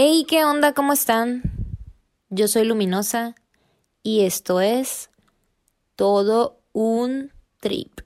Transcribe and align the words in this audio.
Hey, 0.00 0.26
¿qué 0.28 0.44
onda? 0.44 0.74
¿Cómo 0.74 0.92
están? 0.92 1.42
Yo 2.28 2.46
soy 2.46 2.64
Luminosa 2.64 3.34
y 4.04 4.20
esto 4.20 4.60
es 4.60 5.10
todo 5.96 6.62
un 6.72 7.32
trip. 7.58 8.02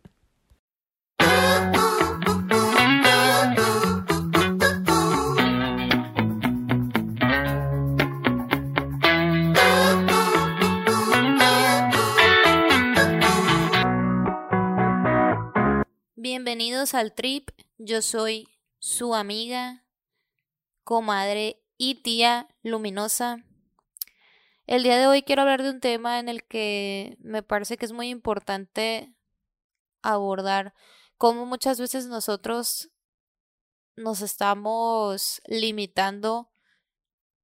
Bienvenidos 16.17 16.95
al 16.95 17.13
trip. 17.13 17.51
Yo 17.77 18.01
soy 18.01 18.49
su 18.79 19.15
amiga, 19.15 19.85
comadre 20.85 21.62
y 21.85 21.97
tía 21.97 22.47
luminosa. 22.63 23.43
El 24.69 24.85
día 24.85 24.99
de 24.99 25.09
hoy 25.09 25.25
quiero 25.25 25.43
hablar 25.43 25.65
de 25.65 25.71
un 25.71 25.81
tema 25.81 26.21
en 26.21 26.29
el 26.29 26.45
que 26.45 27.17
me 27.19 27.43
parece 27.43 27.77
que 27.77 27.85
es 27.85 27.91
muy 27.91 28.09
importante 28.09 29.13
abordar 30.01 30.75
cómo 31.19 31.45
muchas 31.45 31.81
veces 31.81 32.07
nosotros 32.07 32.93
nos 33.97 34.21
estamos 34.21 35.43
limitando 35.47 36.53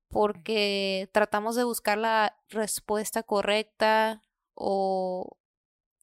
porque 0.06 1.10
tratamos 1.12 1.56
de 1.56 1.64
buscar 1.64 1.98
la 1.98 2.40
respuesta 2.48 3.24
correcta 3.24 4.22
o 4.54 5.36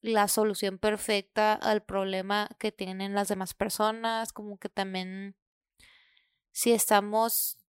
la 0.02 0.28
solución 0.28 0.78
perfecta 0.78 1.54
al 1.54 1.84
problema 1.84 2.50
que 2.60 2.74
tienen 2.74 3.16
las 3.16 3.30
demás 3.30 3.54
personas, 3.54 4.34
como 4.34 4.58
que 4.58 4.68
también 4.68 5.38
si 6.52 6.74
estamos 6.74 7.65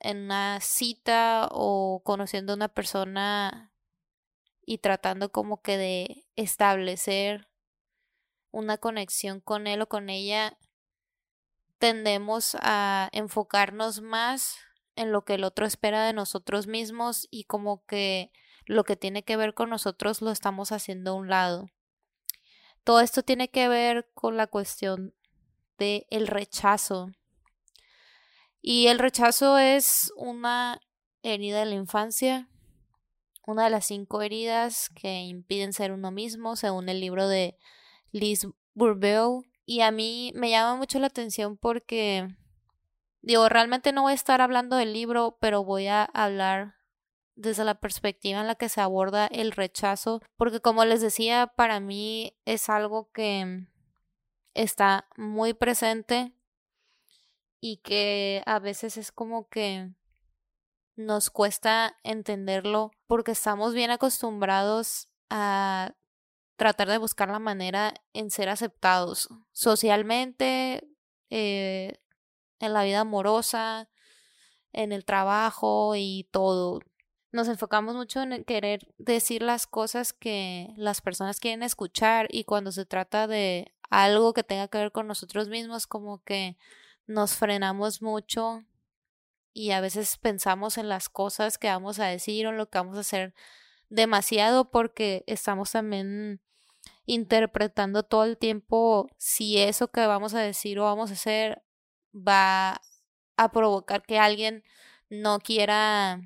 en 0.00 0.24
una 0.24 0.60
cita 0.60 1.48
o 1.50 2.02
conociendo 2.04 2.52
a 2.52 2.56
una 2.56 2.68
persona 2.68 3.72
y 4.64 4.78
tratando 4.78 5.30
como 5.32 5.62
que 5.62 5.76
de 5.76 6.26
establecer 6.36 7.48
una 8.50 8.78
conexión 8.78 9.40
con 9.40 9.66
él 9.66 9.82
o 9.82 9.88
con 9.88 10.10
ella, 10.10 10.58
tendemos 11.78 12.56
a 12.60 13.08
enfocarnos 13.12 14.00
más 14.00 14.58
en 14.96 15.12
lo 15.12 15.24
que 15.24 15.34
el 15.34 15.44
otro 15.44 15.64
espera 15.64 16.04
de 16.04 16.12
nosotros 16.12 16.66
mismos 16.66 17.28
y 17.30 17.44
como 17.44 17.84
que 17.86 18.32
lo 18.66 18.84
que 18.84 18.96
tiene 18.96 19.22
que 19.22 19.36
ver 19.36 19.54
con 19.54 19.70
nosotros 19.70 20.20
lo 20.20 20.30
estamos 20.30 20.72
haciendo 20.72 21.12
a 21.12 21.14
un 21.14 21.28
lado. 21.28 21.70
Todo 22.84 23.00
esto 23.00 23.22
tiene 23.22 23.48
que 23.48 23.68
ver 23.68 24.10
con 24.14 24.36
la 24.36 24.46
cuestión 24.46 25.14
de 25.78 26.06
el 26.10 26.26
rechazo. 26.26 27.10
Y 28.60 28.88
el 28.88 28.98
rechazo 28.98 29.58
es 29.58 30.12
una 30.16 30.80
herida 31.22 31.60
de 31.60 31.66
la 31.66 31.74
infancia, 31.74 32.48
una 33.46 33.64
de 33.64 33.70
las 33.70 33.86
cinco 33.86 34.22
heridas 34.22 34.90
que 34.90 35.22
impiden 35.22 35.72
ser 35.72 35.92
uno 35.92 36.10
mismo, 36.10 36.56
según 36.56 36.88
el 36.88 37.00
libro 37.00 37.28
de 37.28 37.56
Liz 38.12 38.46
Bourbeau. 38.74 39.44
Y 39.64 39.80
a 39.80 39.90
mí 39.90 40.32
me 40.34 40.50
llama 40.50 40.76
mucho 40.76 40.98
la 40.98 41.06
atención 41.06 41.56
porque, 41.56 42.28
digo, 43.22 43.48
realmente 43.48 43.92
no 43.92 44.02
voy 44.02 44.12
a 44.12 44.14
estar 44.14 44.40
hablando 44.40 44.76
del 44.76 44.92
libro, 44.92 45.38
pero 45.40 45.64
voy 45.64 45.86
a 45.86 46.04
hablar 46.04 46.74
desde 47.36 47.64
la 47.64 47.78
perspectiva 47.78 48.40
en 48.40 48.48
la 48.48 48.56
que 48.56 48.68
se 48.68 48.80
aborda 48.80 49.26
el 49.28 49.52
rechazo, 49.52 50.20
porque 50.36 50.60
como 50.60 50.84
les 50.84 51.00
decía, 51.00 51.52
para 51.54 51.78
mí 51.78 52.36
es 52.44 52.68
algo 52.68 53.12
que 53.12 53.66
está 54.54 55.08
muy 55.16 55.54
presente 55.54 56.34
y 57.60 57.78
que 57.78 58.42
a 58.46 58.58
veces 58.58 58.96
es 58.96 59.12
como 59.12 59.48
que 59.48 59.90
nos 60.96 61.30
cuesta 61.30 61.96
entenderlo 62.02 62.90
porque 63.06 63.32
estamos 63.32 63.74
bien 63.74 63.90
acostumbrados 63.90 65.08
a 65.30 65.94
tratar 66.56 66.88
de 66.88 66.98
buscar 66.98 67.28
la 67.28 67.38
manera 67.38 67.94
en 68.12 68.30
ser 68.30 68.48
aceptados 68.48 69.28
socialmente, 69.52 70.88
eh, 71.30 72.00
en 72.58 72.72
la 72.72 72.82
vida 72.82 73.00
amorosa, 73.00 73.88
en 74.72 74.90
el 74.92 75.04
trabajo 75.04 75.94
y 75.96 76.28
todo. 76.32 76.80
Nos 77.30 77.46
enfocamos 77.46 77.94
mucho 77.94 78.22
en 78.22 78.42
querer 78.44 78.92
decir 78.98 79.42
las 79.42 79.66
cosas 79.66 80.12
que 80.12 80.72
las 80.76 81.00
personas 81.00 81.38
quieren 81.38 81.62
escuchar 81.62 82.26
y 82.30 82.44
cuando 82.44 82.72
se 82.72 82.86
trata 82.86 83.28
de 83.28 83.72
algo 83.90 84.34
que 84.34 84.42
tenga 84.42 84.68
que 84.68 84.78
ver 84.78 84.92
con 84.92 85.06
nosotros 85.06 85.48
mismos, 85.48 85.86
como 85.86 86.24
que 86.24 86.56
nos 87.08 87.34
frenamos 87.34 88.02
mucho 88.02 88.64
y 89.52 89.72
a 89.72 89.80
veces 89.80 90.18
pensamos 90.18 90.78
en 90.78 90.88
las 90.88 91.08
cosas 91.08 91.58
que 91.58 91.66
vamos 91.66 91.98
a 91.98 92.06
decir 92.06 92.46
o 92.46 92.52
lo 92.52 92.70
que 92.70 92.78
vamos 92.78 92.96
a 92.96 93.00
hacer 93.00 93.34
demasiado 93.88 94.70
porque 94.70 95.24
estamos 95.26 95.72
también 95.72 96.40
interpretando 97.06 98.02
todo 98.02 98.24
el 98.24 98.36
tiempo 98.36 99.08
si 99.16 99.58
eso 99.58 99.90
que 99.90 100.06
vamos 100.06 100.34
a 100.34 100.40
decir 100.40 100.78
o 100.78 100.84
vamos 100.84 101.10
a 101.10 101.14
hacer 101.14 101.62
va 102.14 102.80
a 103.36 103.50
provocar 103.50 104.02
que 104.02 104.18
alguien 104.18 104.62
no 105.08 105.40
quiera 105.40 106.20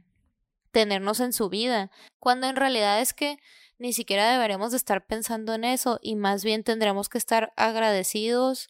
tenernos 0.73 1.21
en 1.21 1.33
su 1.33 1.49
vida, 1.49 1.91
cuando 2.19 2.49
en 2.49 2.57
realidad 2.57 3.01
es 3.01 3.13
que 3.13 3.39
ni 3.79 3.93
siquiera 3.93 4.31
deberíamos 4.33 4.73
de 4.73 4.79
estar 4.79 5.07
pensando 5.07 5.55
en 5.55 5.65
eso 5.65 5.99
y 6.03 6.17
más 6.17 6.43
bien 6.43 6.65
tendremos 6.65 7.09
que 7.09 7.19
estar 7.19 7.53
agradecidos 7.57 8.69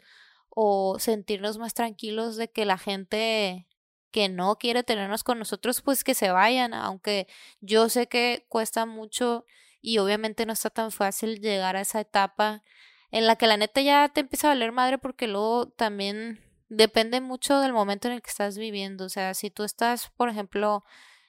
o 0.55 0.99
sentirnos 0.99 1.59
más 1.59 1.75
tranquilos 1.75 2.37
de 2.37 2.51
que 2.51 2.65
la 2.65 2.79
gente 2.79 3.67
que 4.11 4.29
no 4.29 4.57
quiere 4.57 4.83
tenernos 4.83 5.25
con 5.25 5.39
nosotros, 5.39 5.81
pues 5.81 6.05
que 6.05 6.15
se 6.15 6.31
vayan, 6.31 6.75
aunque 6.75 7.27
yo 7.61 7.89
sé 7.89 8.09
que 8.09 8.45
cuesta 8.49 8.85
mucho 8.87 9.47
y 9.81 9.99
obviamente 9.99 10.47
no 10.47 10.53
está 10.53 10.71
tan 10.71 10.93
fácil 10.93 11.41
llegar 11.41 11.77
a 11.77 11.81
esa 11.81 12.01
etapa 12.01 12.63
en 13.11 13.27
la 13.27 13.37
que 13.37 13.47
la 13.47 13.57
neta 13.57 13.81
ya 13.81 14.09
te 14.11 14.21
empieza 14.21 14.49
a 14.49 14.51
valer 14.51 14.73
madre 14.73 14.99
porque 14.99 15.27
luego 15.27 15.69
también 15.69 16.41
depende 16.69 17.21
mucho 17.21 17.61
del 17.61 17.73
momento 17.73 18.09
en 18.09 18.15
el 18.15 18.23
que 18.23 18.31
estás 18.31 18.59
viviendo, 18.59 19.07
o 19.07 19.09
sea, 19.09 19.35
si 19.35 19.51
tú 19.51 19.65
estás, 19.65 20.11
por 20.17 20.29
ejemplo, 20.29 20.85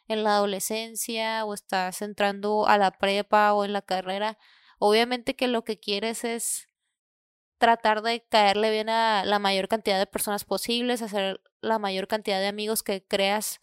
en 0.07 0.23
la 0.23 0.35
adolescencia 0.35 1.45
o 1.45 1.53
estás 1.53 2.01
entrando 2.01 2.67
a 2.67 2.78
la 2.78 2.91
prepa 2.91 3.53
o 3.53 3.66
en 3.66 3.73
la 3.73 3.81
carrera, 3.81 4.38
obviamente 4.79 5.35
que 5.35 5.47
lo 5.47 5.63
que 5.63 5.79
quieres 5.79 6.23
es 6.25 6.69
tratar 7.63 8.01
de 8.01 8.25
caerle 8.25 8.72
bien 8.72 8.90
a 8.90 9.24
la 9.24 9.40
mayor 9.40 9.69
cantidad 9.69 9.97
de 9.97 10.06
personas 10.06 10.44
posibles, 10.44 11.01
hacer 11.01 11.40
la 11.62 11.79
mayor 11.79 12.09
cantidad 12.09 12.41
de 12.41 12.47
amigos 12.47 12.84
que 12.84 13.06
creas 13.06 13.62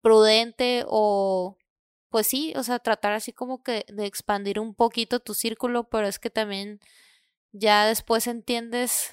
prudente 0.00 0.84
o 0.86 1.56
pues 2.08 2.28
sí, 2.28 2.52
o 2.54 2.62
sea, 2.62 2.78
tratar 2.78 3.12
así 3.14 3.32
como 3.32 3.64
que 3.64 3.84
de 3.88 4.06
expandir 4.06 4.60
un 4.60 4.76
poquito 4.76 5.18
tu 5.18 5.34
círculo, 5.34 5.88
pero 5.88 6.06
es 6.06 6.20
que 6.20 6.30
también 6.30 6.78
ya 7.50 7.84
después 7.84 8.28
entiendes 8.28 9.12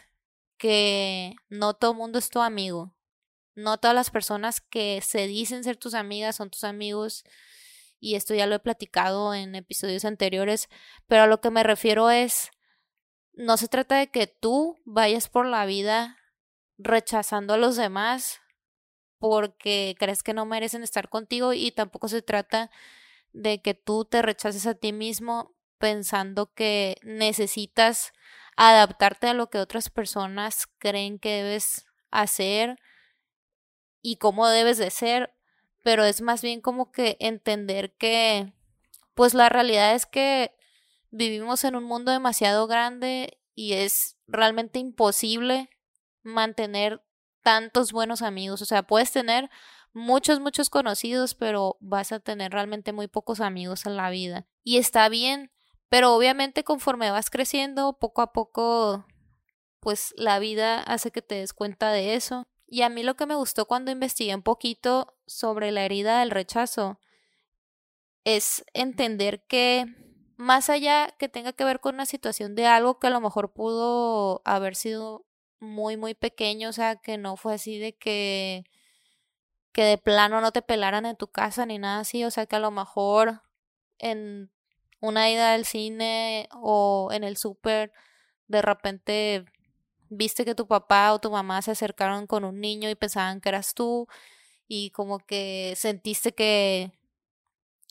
que 0.60 1.34
no 1.50 1.74
todo 1.74 1.94
el 1.94 1.98
mundo 1.98 2.20
es 2.20 2.30
tu 2.30 2.40
amigo. 2.42 2.94
No 3.56 3.80
todas 3.80 3.96
las 3.96 4.12
personas 4.12 4.62
que 4.62 5.02
se 5.02 5.26
dicen 5.26 5.64
ser 5.64 5.78
tus 5.78 5.96
amigas 5.96 6.36
son 6.36 6.52
tus 6.52 6.64
amigos 6.64 7.24
y 8.00 8.14
esto 8.14 8.36
ya 8.36 8.46
lo 8.46 8.54
he 8.54 8.60
platicado 8.60 9.34
en 9.34 9.56
episodios 9.56 10.06
anteriores, 10.06 10.70
pero 11.08 11.24
a 11.24 11.28
lo 11.28 11.42
que 11.42 11.50
me 11.50 11.64
refiero 11.64 12.12
es 12.12 12.52
no 13.38 13.56
se 13.56 13.68
trata 13.68 13.98
de 13.98 14.08
que 14.08 14.26
tú 14.26 14.80
vayas 14.84 15.30
por 15.30 15.46
la 15.46 15.66
vida 15.66 16.18
rechazando 16.80 17.54
a 17.54 17.58
los 17.58 17.76
demás 17.76 18.42
porque 19.20 19.96
crees 20.00 20.24
que 20.24 20.34
no 20.34 20.46
merecen 20.46 20.84
estar 20.84 21.08
contigo 21.08 21.54
y 21.54 21.72
tampoco 21.72 22.08
se 22.08 22.24
trata 22.24 22.72
de 23.34 23.62
que 23.62 23.76
tú 23.76 24.06
te 24.06 24.24
rechaces 24.24 24.66
a 24.66 24.74
ti 24.74 24.92
mismo 24.92 25.56
pensando 25.78 26.52
que 26.54 26.98
necesitas 27.04 28.12
adaptarte 28.56 29.28
a 29.28 29.36
lo 29.36 29.52
que 29.52 29.60
otras 29.60 29.92
personas 29.92 30.66
creen 30.80 31.20
que 31.20 31.44
debes 31.44 31.86
hacer 32.10 32.80
y 34.02 34.18
cómo 34.18 34.48
debes 34.48 34.80
de 34.80 34.90
ser, 34.90 35.32
pero 35.84 36.04
es 36.06 36.22
más 36.22 36.42
bien 36.42 36.60
como 36.60 36.92
que 36.92 37.18
entender 37.20 37.94
que 37.98 38.52
pues 39.14 39.36
la 39.36 39.50
realidad 39.50 39.94
es 39.94 40.08
que 40.08 40.57
vivimos 41.12 41.64
en 41.64 41.76
un 41.76 41.84
mundo 41.84 42.12
demasiado 42.12 42.68
grande 42.68 43.40
y 43.56 43.74
es 43.74 44.18
realmente 44.28 44.80
imposible 44.80 45.70
mantener 46.24 47.04
tantos 47.42 47.92
buenos 47.92 48.22
amigos. 48.22 48.62
O 48.62 48.66
sea, 48.66 48.84
puedes 48.84 49.12
tener 49.12 49.50
muchos, 49.94 50.40
muchos 50.40 50.70
conocidos, 50.70 51.34
pero 51.34 51.78
vas 51.80 52.12
a 52.12 52.20
tener 52.20 52.52
realmente 52.52 52.94
muy 52.94 53.08
pocos 53.08 53.40
amigos 53.40 53.86
en 53.86 53.98
la 53.98 54.10
vida. 54.10 54.46
Y 54.64 54.78
está 54.78 55.10
bien, 55.10 55.52
pero 55.90 56.14
obviamente 56.14 56.64
conforme 56.64 57.12
vas 57.12 57.30
creciendo, 57.30 57.98
poco 58.00 58.22
a 58.22 58.34
poco, 58.34 59.06
pues 59.80 60.14
la 60.18 60.40
vida 60.40 60.82
hace 60.82 61.12
que 61.12 61.22
te 61.22 61.36
des 61.36 61.54
cuenta 61.54 61.92
de 61.92 62.16
eso. 62.16 62.48
Y 62.68 62.82
a 62.82 62.90
mí 62.90 63.02
lo 63.02 63.16
que 63.16 63.26
me 63.26 63.36
gustó 63.36 63.66
cuando 63.66 63.92
investigué 63.92 64.36
un 64.36 64.44
poquito 64.44 65.18
sobre 65.26 65.72
la 65.72 65.86
herida 65.86 66.20
del 66.20 66.32
rechazo 66.32 67.00
es 68.26 68.66
entender 68.74 69.46
que 69.48 69.86
más 70.38 70.70
allá 70.70 71.10
que 71.20 71.30
tenga 71.30 71.54
que 71.54 71.66
ver 71.66 71.80
con 71.82 71.96
una 71.96 72.06
situación 72.06 72.56
de 72.56 72.68
algo 72.68 73.00
que 73.00 73.08
a 73.08 73.10
lo 73.12 73.22
mejor 73.22 73.54
pudo 73.54 74.42
haber 74.46 74.76
sido 74.76 75.26
muy, 75.60 75.98
muy 75.98 76.14
pequeño, 76.16 76.70
o 76.70 76.74
sea, 76.74 76.98
que 76.98 77.18
no 77.18 77.38
fue 77.38 77.56
así 77.56 77.80
de 77.80 77.94
que 77.96 78.64
que 79.74 79.84
de 79.84 79.98
plano 79.98 80.42
no 80.42 80.52
te 80.52 80.62
pelaran 80.62 81.06
en 81.06 81.16
tu 81.16 81.28
casa 81.28 81.66
ni 81.66 81.78
nada 81.80 82.00
así, 82.02 82.24
o 82.24 82.32
sea 82.32 82.46
que 82.48 82.56
a 82.56 82.60
lo 82.60 82.72
mejor 82.72 83.44
en 84.00 84.52
una 85.02 85.30
ida 85.30 85.54
al 85.54 85.66
cine 85.66 86.50
o 86.54 87.10
en 87.12 87.24
el 87.24 87.38
súper 87.38 87.92
de 88.48 88.62
repente 88.64 89.46
viste 90.10 90.46
que 90.46 90.56
tu 90.56 90.68
papá 90.68 91.14
o 91.14 91.20
tu 91.20 91.32
mamá 91.32 91.62
se 91.62 91.72
acercaron 91.72 92.28
con 92.28 92.44
un 92.46 92.60
niño 92.62 92.90
y 92.90 92.96
pensaban 92.96 93.42
que 93.42 93.50
eras 93.50 93.74
tú 93.76 94.08
y 94.68 94.92
como 94.92 95.20
que 95.20 95.74
sentiste 95.78 96.34
que 96.34 96.92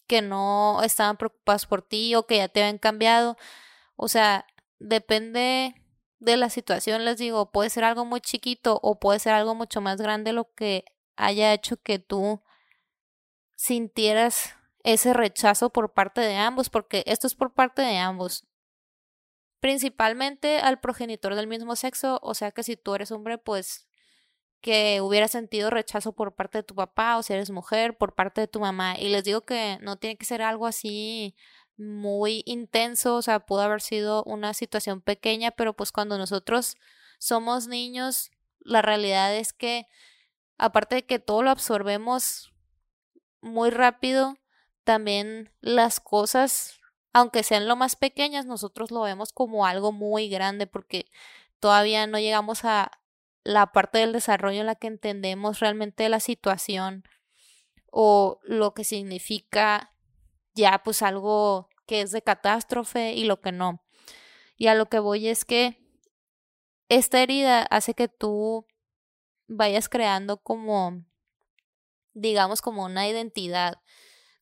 que 0.07 0.23
no 0.23 0.83
estaban 0.83 1.17
preocupados 1.17 1.67
por 1.67 1.83
ti 1.83 2.15
o 2.15 2.27
que 2.27 2.39
ya 2.39 2.49
te 2.49 2.63
habían 2.63 2.79
cambiado. 2.79 3.37
O 3.97 4.09
sea, 4.09 4.47
depende 4.79 5.75
de 6.19 6.37
la 6.37 6.51
situación, 6.51 7.05
les 7.05 7.19
digo, 7.19 7.51
puede 7.51 7.71
ser 7.71 7.85
algo 7.85 8.05
muy 8.05 8.21
chiquito 8.21 8.81
o 8.83 8.99
puede 8.99 9.19
ser 9.19 9.35
algo 9.35 9.55
mucho 9.55 9.81
más 9.81 10.01
grande 10.01 10.33
lo 10.33 10.53
que 10.55 10.85
haya 11.17 11.53
hecho 11.53 11.77
que 11.77 11.99
tú 11.99 12.43
sintieras 13.55 14.55
ese 14.83 15.13
rechazo 15.13 15.71
por 15.71 15.93
parte 15.93 16.21
de 16.21 16.37
ambos, 16.37 16.71
porque 16.71 17.03
esto 17.07 17.27
es 17.27 17.35
por 17.35 17.53
parte 17.53 17.83
de 17.83 17.99
ambos. 17.99 18.47
Principalmente 19.61 20.59
al 20.59 20.81
progenitor 20.81 21.35
del 21.35 21.49
mismo 21.49 21.75
sexo, 21.77 22.21
o 22.23 22.35
sea 22.35 22.53
que 22.53 22.63
si 22.63 22.77
tú 22.77 22.95
eres 22.95 23.11
hombre, 23.11 23.39
pues 23.39 23.89
que 24.67 25.01
hubiera 25.01 25.29
sentido 25.29 25.71
rechazo 25.71 26.11
por 26.13 26.35
parte 26.35 26.59
de 26.59 26.65
tu 26.65 26.75
papá 26.75 27.17
o 27.17 27.23
si 27.23 27.33
eres 27.33 27.51
mujer 27.51 27.97
por 27.97 28.17
parte 28.17 28.41
de 28.41 28.49
tu 28.49 28.59
mamá. 28.59 28.99
Y 28.99 29.11
les 29.11 29.23
digo 29.23 29.43
que 29.43 29.79
no 29.81 29.97
tiene 29.97 30.17
que 30.17 30.27
ser 30.27 30.43
algo 30.43 30.67
así 30.67 31.37
muy 31.77 32.43
intenso, 32.47 33.15
o 33.15 33.23
sea, 33.23 33.47
pudo 33.47 33.61
haber 33.61 33.81
sido 33.81 34.25
una 34.25 34.55
situación 34.55 35.03
pequeña, 35.03 35.53
pero 35.53 35.77
pues 35.77 35.93
cuando 35.93 36.19
nosotros 36.19 36.75
somos 37.21 37.69
niños, 37.69 38.33
la 38.59 38.83
realidad 38.83 39.37
es 39.37 39.53
que 39.53 39.87
aparte 40.59 40.97
de 40.97 41.07
que 41.07 41.21
todo 41.21 41.45
lo 41.45 41.51
absorbemos 41.51 42.53
muy 43.41 43.71
rápido, 43.71 44.37
también 44.83 45.53
las 45.61 46.01
cosas, 46.01 46.81
aunque 47.13 47.45
sean 47.45 47.69
lo 47.69 47.77
más 47.77 47.95
pequeñas, 47.95 48.47
nosotros 48.47 48.91
lo 48.91 49.03
vemos 49.03 49.33
como 49.33 49.65
algo 49.65 49.93
muy 49.93 50.29
grande 50.29 50.67
porque 50.67 51.07
todavía 51.61 52.09
no 52.09 52.19
llegamos 52.19 52.65
a 52.65 52.91
la 53.47 53.71
parte 53.71 53.99
del 53.99 54.13
desarrollo 54.13 54.61
en 54.61 54.67
la 54.67 54.75
que 54.75 54.89
entendemos 54.89 55.61
realmente 55.61 56.09
la 56.09 56.19
situación 56.19 57.05
o 57.93 58.41
lo 58.43 58.75
que 58.75 58.83
significa 58.83 59.95
ya 60.55 60.83
pues 60.83 61.01
algo 61.01 61.69
que 61.87 62.01
es 62.01 62.11
de 62.11 62.23
catástrofe 62.23 63.13
y 63.13 63.23
lo 63.23 63.41
que 63.41 63.53
no. 63.53 63.85
Y 64.57 64.67
a 64.67 64.75
lo 64.75 64.87
que 64.87 64.99
voy 64.99 65.29
es 65.29 65.45
que 65.45 65.79
esta 66.89 67.23
herida 67.23 67.63
hace 67.63 67.95
que 67.95 68.09
tú 68.09 68.67
vayas 69.47 69.89
creando 69.89 70.39
como, 70.39 71.05
digamos, 72.15 72.61
como 72.61 72.85
una 72.85 73.07
identidad, 73.07 73.81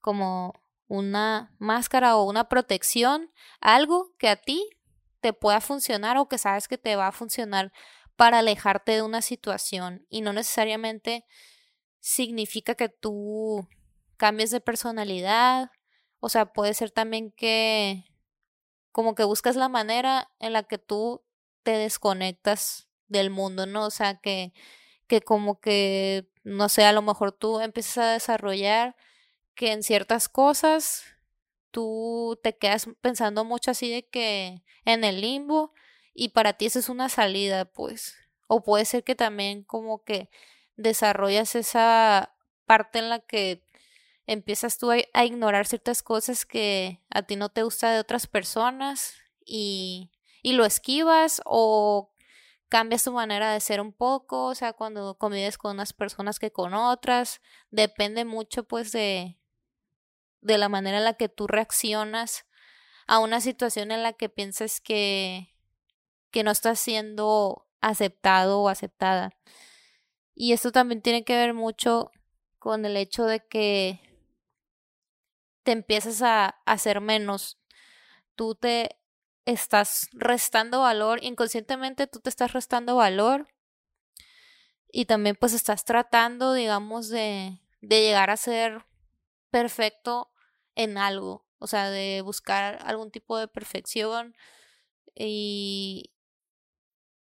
como 0.00 0.54
una 0.86 1.54
máscara 1.58 2.16
o 2.16 2.24
una 2.24 2.48
protección, 2.48 3.30
algo 3.60 4.14
que 4.18 4.30
a 4.30 4.36
ti 4.36 4.66
te 5.20 5.34
pueda 5.34 5.60
funcionar 5.60 6.16
o 6.16 6.26
que 6.26 6.38
sabes 6.38 6.68
que 6.68 6.78
te 6.78 6.96
va 6.96 7.08
a 7.08 7.12
funcionar 7.12 7.70
para 8.16 8.40
alejarte 8.40 8.92
de 8.92 9.02
una 9.02 9.22
situación 9.22 10.06
y 10.08 10.20
no 10.20 10.32
necesariamente 10.32 11.24
significa 12.00 12.74
que 12.74 12.88
tú 12.88 13.68
cambies 14.16 14.50
de 14.50 14.60
personalidad, 14.60 15.70
o 16.20 16.28
sea, 16.28 16.46
puede 16.52 16.74
ser 16.74 16.90
también 16.90 17.32
que 17.32 18.04
como 18.92 19.14
que 19.14 19.24
buscas 19.24 19.56
la 19.56 19.68
manera 19.68 20.30
en 20.38 20.52
la 20.52 20.64
que 20.64 20.78
tú 20.78 21.24
te 21.62 21.72
desconectas 21.72 22.88
del 23.08 23.30
mundo, 23.30 23.66
¿no? 23.66 23.86
O 23.86 23.90
sea, 23.90 24.20
que 24.20 24.52
que 25.08 25.20
como 25.22 25.60
que 25.60 26.28
no 26.44 26.68
sé, 26.68 26.84
a 26.84 26.92
lo 26.92 27.02
mejor 27.02 27.32
tú 27.32 27.60
empiezas 27.60 27.98
a 27.98 28.12
desarrollar 28.12 28.96
que 29.54 29.72
en 29.72 29.82
ciertas 29.82 30.28
cosas 30.28 31.04
tú 31.70 32.38
te 32.42 32.56
quedas 32.58 32.88
pensando 33.00 33.44
mucho 33.44 33.70
así 33.72 33.90
de 33.90 34.06
que 34.08 34.62
en 34.84 35.04
el 35.04 35.20
limbo 35.20 35.72
y 36.14 36.30
para 36.30 36.54
ti 36.54 36.66
esa 36.66 36.78
es 36.78 36.88
una 36.88 37.08
salida, 37.08 37.64
pues. 37.66 38.16
O 38.46 38.62
puede 38.62 38.84
ser 38.84 39.04
que 39.04 39.14
también 39.14 39.64
como 39.64 40.04
que 40.04 40.30
desarrollas 40.76 41.54
esa 41.54 42.34
parte 42.66 42.98
en 42.98 43.08
la 43.10 43.20
que 43.20 43.64
empiezas 44.26 44.78
tú 44.78 44.90
a, 44.90 45.24
ignorar 45.24 45.66
ciertas 45.66 46.02
cosas 46.02 46.46
que 46.46 47.02
a 47.10 47.22
ti 47.22 47.36
no 47.36 47.50
te 47.50 47.62
gusta 47.62 47.92
de 47.92 48.00
otras 48.00 48.26
personas 48.26 49.14
y, 49.44 50.10
y 50.42 50.52
lo 50.52 50.64
esquivas 50.64 51.42
o 51.44 52.12
cambias 52.68 53.04
tu 53.04 53.12
manera 53.12 53.52
de 53.52 53.60
ser 53.60 53.80
un 53.80 53.92
poco, 53.92 54.46
o 54.46 54.54
sea, 54.54 54.72
cuando 54.72 55.18
convives 55.18 55.58
con 55.58 55.72
unas 55.72 55.92
personas 55.92 56.38
que 56.38 56.50
con 56.50 56.74
otras, 56.74 57.40
depende 57.70 58.24
mucho 58.24 58.64
pues 58.64 58.92
de 58.92 59.38
de 60.44 60.58
la 60.58 60.68
manera 60.68 60.98
en 60.98 61.04
la 61.04 61.14
que 61.14 61.28
tú 61.28 61.46
reaccionas 61.46 62.46
a 63.06 63.18
una 63.18 63.40
situación 63.40 63.90
en 63.90 64.02
la 64.02 64.12
que 64.12 64.28
piensas 64.28 64.80
que 64.80 65.53
que 66.34 66.42
no 66.42 66.50
estás 66.50 66.80
siendo 66.80 67.64
aceptado 67.80 68.58
o 68.58 68.68
aceptada. 68.68 69.38
Y 70.34 70.52
esto 70.52 70.72
también 70.72 71.00
tiene 71.00 71.24
que 71.24 71.36
ver 71.36 71.54
mucho 71.54 72.10
con 72.58 72.84
el 72.84 72.96
hecho 72.96 73.22
de 73.22 73.46
que 73.46 74.00
te 75.62 75.70
empiezas 75.70 76.22
a 76.22 76.60
hacer 76.66 77.00
menos. 77.00 77.60
Tú 78.34 78.56
te 78.56 78.98
estás 79.44 80.08
restando 80.10 80.80
valor, 80.80 81.22
inconscientemente 81.22 82.08
tú 82.08 82.18
te 82.18 82.30
estás 82.30 82.52
restando 82.52 82.96
valor 82.96 83.46
y 84.90 85.04
también 85.04 85.36
pues 85.38 85.52
estás 85.52 85.84
tratando, 85.84 86.52
digamos, 86.52 87.10
de, 87.10 87.60
de 87.80 88.00
llegar 88.00 88.30
a 88.30 88.36
ser 88.36 88.84
perfecto 89.52 90.32
en 90.74 90.98
algo, 90.98 91.46
o 91.60 91.68
sea, 91.68 91.90
de 91.90 92.22
buscar 92.22 92.80
algún 92.84 93.12
tipo 93.12 93.38
de 93.38 93.46
perfección 93.46 94.34
y, 95.14 96.13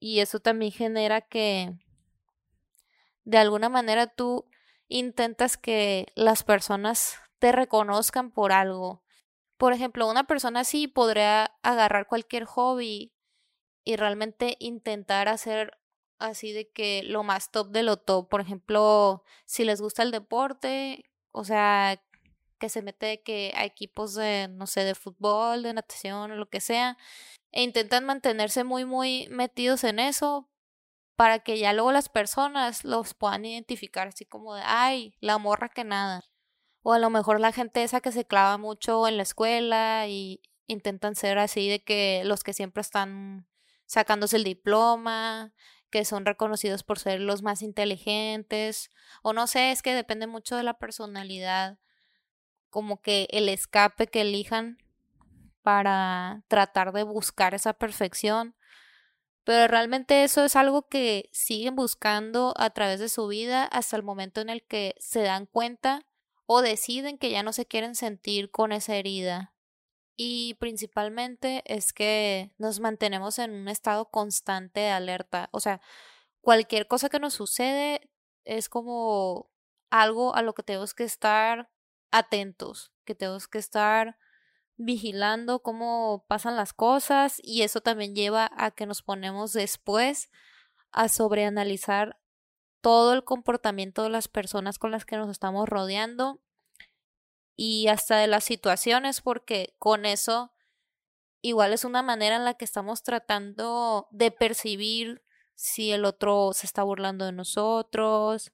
y 0.00 0.20
eso 0.20 0.40
también 0.40 0.72
genera 0.72 1.20
que 1.20 1.72
de 3.24 3.38
alguna 3.38 3.68
manera 3.68 4.06
tú 4.06 4.46
intentas 4.88 5.56
que 5.56 6.06
las 6.14 6.42
personas 6.42 7.16
te 7.38 7.52
reconozcan 7.52 8.30
por 8.30 8.52
algo. 8.52 9.02
Por 9.56 9.72
ejemplo, 9.72 10.08
una 10.08 10.24
persona 10.24 10.60
así 10.60 10.88
podría 10.88 11.52
agarrar 11.62 12.06
cualquier 12.06 12.44
hobby 12.44 13.12
y 13.84 13.96
realmente 13.96 14.56
intentar 14.60 15.28
hacer 15.28 15.78
así 16.18 16.52
de 16.52 16.70
que 16.70 17.02
lo 17.02 17.22
más 17.22 17.50
top 17.50 17.70
de 17.70 17.82
lo 17.82 17.96
top. 17.96 18.28
Por 18.28 18.40
ejemplo, 18.40 19.24
si 19.44 19.64
les 19.64 19.80
gusta 19.80 20.02
el 20.02 20.10
deporte, 20.10 21.04
o 21.32 21.44
sea, 21.44 22.02
que 22.58 22.68
se 22.68 22.82
mete 22.82 23.22
que 23.22 23.52
a 23.56 23.64
equipos 23.64 24.14
de, 24.14 24.48
no 24.48 24.66
sé, 24.66 24.84
de 24.84 24.94
fútbol, 24.94 25.62
de 25.62 25.72
natación 25.72 26.32
o 26.32 26.36
lo 26.36 26.48
que 26.48 26.60
sea, 26.60 26.96
e 27.52 27.62
intentan 27.62 28.04
mantenerse 28.04 28.64
muy, 28.64 28.84
muy 28.84 29.28
metidos 29.30 29.84
en 29.84 29.98
eso 29.98 30.48
para 31.16 31.40
que 31.40 31.58
ya 31.58 31.72
luego 31.72 31.92
las 31.92 32.08
personas 32.08 32.84
los 32.84 33.14
puedan 33.14 33.44
identificar 33.44 34.08
así 34.08 34.24
como 34.24 34.54
de, 34.54 34.62
ay, 34.64 35.14
la 35.20 35.38
morra 35.38 35.68
que 35.68 35.84
nada. 35.84 36.24
O 36.82 36.92
a 36.92 36.98
lo 36.98 37.10
mejor 37.10 37.40
la 37.40 37.52
gente 37.52 37.82
esa 37.82 38.00
que 38.00 38.12
se 38.12 38.24
clava 38.26 38.56
mucho 38.58 39.08
en 39.08 39.16
la 39.16 39.24
escuela 39.24 40.06
y 40.06 40.40
intentan 40.68 41.16
ser 41.16 41.38
así 41.38 41.68
de 41.68 41.82
que 41.82 42.22
los 42.24 42.44
que 42.44 42.52
siempre 42.52 42.82
están 42.82 43.48
sacándose 43.86 44.36
el 44.36 44.44
diploma, 44.44 45.52
que 45.90 46.04
son 46.04 46.24
reconocidos 46.24 46.84
por 46.84 46.98
ser 46.98 47.20
los 47.20 47.42
más 47.42 47.62
inteligentes, 47.62 48.90
o 49.22 49.32
no 49.32 49.46
sé, 49.46 49.72
es 49.72 49.82
que 49.82 49.94
depende 49.94 50.26
mucho 50.26 50.56
de 50.56 50.62
la 50.62 50.78
personalidad, 50.78 51.78
como 52.70 53.00
que 53.00 53.28
el 53.30 53.48
escape 53.48 54.06
que 54.06 54.22
elijan 54.22 54.78
para 55.62 56.42
tratar 56.48 56.92
de 56.92 57.02
buscar 57.02 57.54
esa 57.54 57.74
perfección. 57.74 58.54
Pero 59.44 59.66
realmente 59.68 60.24
eso 60.24 60.44
es 60.44 60.56
algo 60.56 60.88
que 60.88 61.28
siguen 61.32 61.74
buscando 61.74 62.54
a 62.56 62.70
través 62.70 63.00
de 63.00 63.08
su 63.08 63.26
vida 63.28 63.64
hasta 63.64 63.96
el 63.96 64.02
momento 64.02 64.40
en 64.40 64.50
el 64.50 64.62
que 64.62 64.94
se 64.98 65.22
dan 65.22 65.46
cuenta 65.46 66.06
o 66.46 66.62
deciden 66.62 67.18
que 67.18 67.30
ya 67.30 67.42
no 67.42 67.52
se 67.52 67.66
quieren 67.66 67.94
sentir 67.94 68.50
con 68.50 68.72
esa 68.72 68.96
herida. 68.96 69.54
Y 70.16 70.54
principalmente 70.54 71.62
es 71.66 71.92
que 71.92 72.50
nos 72.58 72.80
mantenemos 72.80 73.38
en 73.38 73.52
un 73.52 73.68
estado 73.68 74.10
constante 74.10 74.80
de 74.80 74.90
alerta. 74.90 75.48
O 75.52 75.60
sea, 75.60 75.80
cualquier 76.40 76.86
cosa 76.86 77.08
que 77.08 77.20
nos 77.20 77.34
sucede 77.34 78.10
es 78.44 78.68
como 78.68 79.50
algo 79.90 80.34
a 80.34 80.42
lo 80.42 80.54
que 80.54 80.62
tenemos 80.62 80.94
que 80.94 81.04
estar 81.04 81.70
atentos, 82.10 82.92
que 83.04 83.14
tenemos 83.14 83.48
que 83.48 83.58
estar 83.58 84.18
vigilando 84.76 85.60
cómo 85.60 86.24
pasan 86.28 86.56
las 86.56 86.72
cosas 86.72 87.40
y 87.42 87.62
eso 87.62 87.80
también 87.80 88.14
lleva 88.14 88.50
a 88.56 88.70
que 88.70 88.86
nos 88.86 89.02
ponemos 89.02 89.52
después 89.52 90.30
a 90.92 91.08
sobreanalizar 91.08 92.20
todo 92.80 93.12
el 93.12 93.24
comportamiento 93.24 94.04
de 94.04 94.10
las 94.10 94.28
personas 94.28 94.78
con 94.78 94.92
las 94.92 95.04
que 95.04 95.16
nos 95.16 95.30
estamos 95.30 95.68
rodeando 95.68 96.40
y 97.56 97.88
hasta 97.88 98.18
de 98.18 98.28
las 98.28 98.44
situaciones 98.44 99.20
porque 99.20 99.74
con 99.78 100.06
eso 100.06 100.52
igual 101.40 101.72
es 101.72 101.84
una 101.84 102.02
manera 102.02 102.36
en 102.36 102.44
la 102.44 102.54
que 102.54 102.64
estamos 102.64 103.02
tratando 103.02 104.06
de 104.12 104.30
percibir 104.30 105.24
si 105.54 105.90
el 105.90 106.04
otro 106.04 106.52
se 106.52 106.66
está 106.66 106.84
burlando 106.84 107.24
de 107.24 107.32
nosotros, 107.32 108.52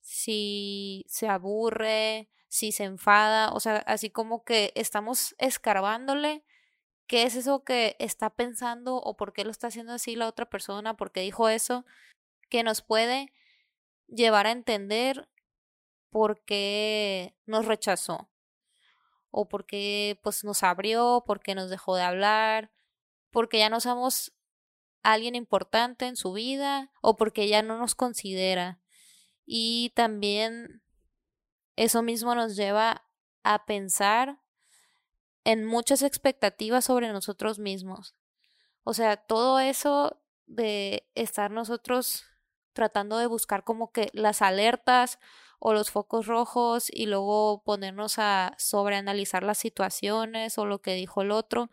si 0.00 1.04
se 1.08 1.28
aburre, 1.28 2.28
si 2.50 2.72
se 2.72 2.82
enfada, 2.82 3.52
o 3.52 3.60
sea, 3.60 3.76
así 3.86 4.10
como 4.10 4.44
que 4.44 4.72
estamos 4.74 5.36
escarbándole 5.38 6.44
qué 7.06 7.22
es 7.22 7.36
eso 7.36 7.62
que 7.62 7.94
está 8.00 8.30
pensando 8.30 8.96
o 8.96 9.16
por 9.16 9.32
qué 9.32 9.44
lo 9.44 9.52
está 9.52 9.68
haciendo 9.68 9.92
así 9.92 10.16
la 10.16 10.26
otra 10.26 10.50
persona, 10.50 10.96
por 10.96 11.12
qué 11.12 11.20
dijo 11.20 11.48
eso, 11.48 11.86
que 12.48 12.64
nos 12.64 12.82
puede 12.82 13.32
llevar 14.08 14.48
a 14.48 14.50
entender 14.50 15.28
por 16.10 16.44
qué 16.44 17.36
nos 17.46 17.66
rechazó 17.66 18.28
o 19.30 19.48
por 19.48 19.64
qué 19.64 20.18
pues 20.20 20.42
nos 20.42 20.64
abrió, 20.64 21.22
por 21.24 21.40
qué 21.40 21.54
nos 21.54 21.70
dejó 21.70 21.94
de 21.94 22.02
hablar, 22.02 22.72
porque 23.30 23.58
ya 23.58 23.70
no 23.70 23.78
somos 23.78 24.32
alguien 25.04 25.36
importante 25.36 26.08
en 26.08 26.16
su 26.16 26.32
vida 26.32 26.90
o 27.00 27.16
porque 27.16 27.46
ya 27.46 27.62
no 27.62 27.78
nos 27.78 27.94
considera. 27.94 28.80
Y 29.46 29.92
también 29.94 30.82
eso 31.80 32.02
mismo 32.02 32.34
nos 32.34 32.56
lleva 32.56 33.06
a 33.42 33.64
pensar 33.64 34.38
en 35.44 35.64
muchas 35.64 36.02
expectativas 36.02 36.84
sobre 36.84 37.10
nosotros 37.10 37.58
mismos. 37.58 38.14
O 38.84 38.92
sea, 38.92 39.16
todo 39.16 39.60
eso 39.60 40.20
de 40.46 41.08
estar 41.14 41.50
nosotros 41.50 42.26
tratando 42.74 43.16
de 43.16 43.26
buscar 43.26 43.64
como 43.64 43.92
que 43.92 44.10
las 44.12 44.42
alertas 44.42 45.18
o 45.58 45.72
los 45.72 45.90
focos 45.90 46.26
rojos 46.26 46.88
y 46.92 47.06
luego 47.06 47.62
ponernos 47.64 48.18
a 48.18 48.54
sobreanalizar 48.58 49.42
las 49.42 49.56
situaciones 49.56 50.58
o 50.58 50.66
lo 50.66 50.82
que 50.82 50.92
dijo 50.92 51.22
el 51.22 51.30
otro, 51.30 51.70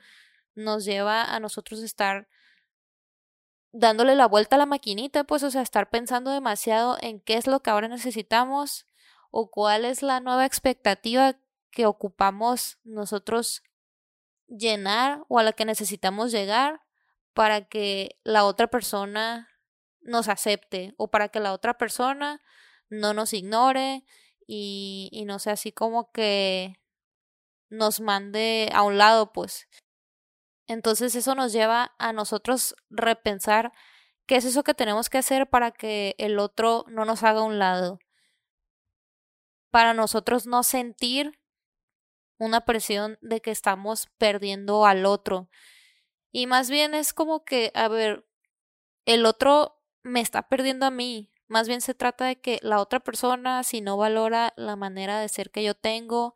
nos 0.56 0.86
lleva 0.86 1.24
a 1.24 1.42
nosotros 1.42 1.82
estar 1.82 2.30
dándole 3.74 4.16
la 4.16 4.30
vuelta 4.30 4.56
a 4.56 4.60
la 4.60 4.66
maquinita, 4.66 5.26
pues, 5.26 5.44
o 5.44 5.52
sea, 5.52 5.64
estar 5.64 5.90
pensando 5.90 6.32
demasiado 6.32 6.98
en 7.02 7.20
qué 7.20 7.34
es 7.36 7.46
lo 7.46 7.60
que 7.60 7.72
ahora 7.72 7.90
necesitamos 7.90 8.88
o 9.32 9.52
cuál 9.52 9.86
es 9.86 10.02
la 10.02 10.20
nueva 10.20 10.46
expectativa 10.46 11.40
que 11.72 11.86
ocupamos 11.86 12.80
nosotros 12.84 13.64
llenar 14.48 15.24
o 15.28 15.40
a 15.40 15.44
la 15.44 15.54
que 15.54 15.66
necesitamos 15.66 16.32
llegar 16.32 16.82
para 17.34 17.66
que 17.66 18.20
la 18.24 18.46
otra 18.46 18.68
persona 18.68 19.50
nos 20.02 20.30
acepte 20.30 20.94
o 20.98 21.10
para 21.10 21.30
que 21.30 21.40
la 21.40 21.54
otra 21.54 21.78
persona 21.78 22.42
no 22.90 23.14
nos 23.14 23.34
ignore 23.34 24.06
y, 24.48 25.24
no 25.28 25.40
sea 25.40 25.54
así 25.54 25.72
como 25.72 26.12
que 26.12 26.80
nos 27.70 28.00
mande 28.00 28.70
a 28.74 28.84
un 28.84 28.98
lado, 28.98 29.34
pues. 29.34 29.68
Entonces 30.68 31.16
eso 31.16 31.36
nos 31.36 31.52
lleva 31.52 31.94
a 32.00 32.14
nosotros 32.14 32.76
repensar 32.90 33.74
qué 34.26 34.38
es 34.38 34.46
eso 34.46 34.64
que 34.64 34.74
tenemos 34.74 35.10
que 35.10 35.18
hacer 35.18 35.50
para 35.50 35.72
que 35.72 36.16
el 36.18 36.40
otro 36.40 36.86
no 36.88 37.06
nos 37.06 37.24
haga 37.24 37.42
a 37.42 37.44
un 37.44 37.60
lado. 37.60 38.00
Para 39.72 39.94
nosotros 39.94 40.48
no 40.48 40.64
sentir 40.64 41.40
una 42.38 42.66
presión 42.66 43.18
de 43.22 43.42
que 43.42 43.52
estamos 43.52 44.08
perdiendo 44.18 44.86
al 44.86 45.06
otro. 45.06 45.50
Y 46.32 46.48
más 46.48 46.70
bien 46.70 46.94
es 46.94 47.14
como 47.14 47.44
que, 47.44 47.72
a 47.74 47.88
ver, 47.88 48.28
el 49.06 49.26
otro 49.26 49.82
me 50.04 50.22
está 50.22 50.48
perdiendo 50.48 50.86
a 50.86 50.92
mí. 50.92 51.32
Más 51.48 51.68
bien 51.68 51.82
se 51.82 51.94
trata 51.94 52.26
de 52.26 52.40
que 52.40 52.60
la 52.62 52.80
otra 52.80 53.00
persona, 53.00 53.64
si 53.64 53.82
no 53.82 53.98
valora 53.98 54.54
la 54.58 54.76
manera 54.76 55.20
de 55.20 55.30
ser 55.30 55.50
que 55.50 55.64
yo 55.64 55.74
tengo, 55.74 56.34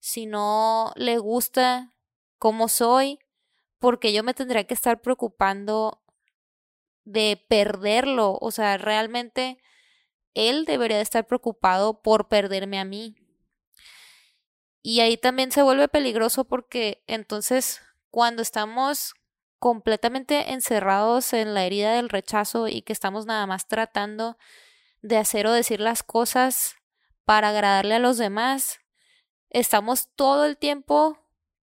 si 0.00 0.26
no 0.26 0.92
le 0.96 1.18
gusta 1.18 1.94
cómo 2.38 2.68
soy, 2.68 3.18
porque 3.78 4.12
yo 4.12 4.22
me 4.22 4.34
tendría 4.34 4.64
que 4.64 4.74
estar 4.74 5.00
preocupando 5.00 6.02
de 7.04 7.42
perderlo. 7.48 8.38
O 8.40 8.50
sea, 8.50 8.76
realmente 8.76 9.58
él 10.34 10.64
debería 10.64 11.00
estar 11.00 11.26
preocupado 11.26 12.02
por 12.02 12.28
perderme 12.28 12.78
a 12.78 12.84
mí. 12.84 13.16
Y 14.82 15.00
ahí 15.00 15.16
también 15.16 15.50
se 15.50 15.62
vuelve 15.62 15.88
peligroso 15.88 16.44
porque 16.44 17.02
entonces 17.06 17.80
cuando 18.10 18.42
estamos 18.42 19.14
completamente 19.58 20.52
encerrados 20.52 21.32
en 21.32 21.54
la 21.54 21.64
herida 21.64 21.94
del 21.94 22.10
rechazo 22.10 22.68
y 22.68 22.82
que 22.82 22.92
estamos 22.92 23.24
nada 23.24 23.46
más 23.46 23.66
tratando 23.66 24.36
de 25.00 25.16
hacer 25.16 25.46
o 25.46 25.52
decir 25.52 25.80
las 25.80 26.02
cosas 26.02 26.76
para 27.24 27.48
agradarle 27.48 27.94
a 27.94 27.98
los 27.98 28.18
demás, 28.18 28.80
estamos 29.48 30.08
todo 30.16 30.44
el 30.44 30.58
tiempo 30.58 31.18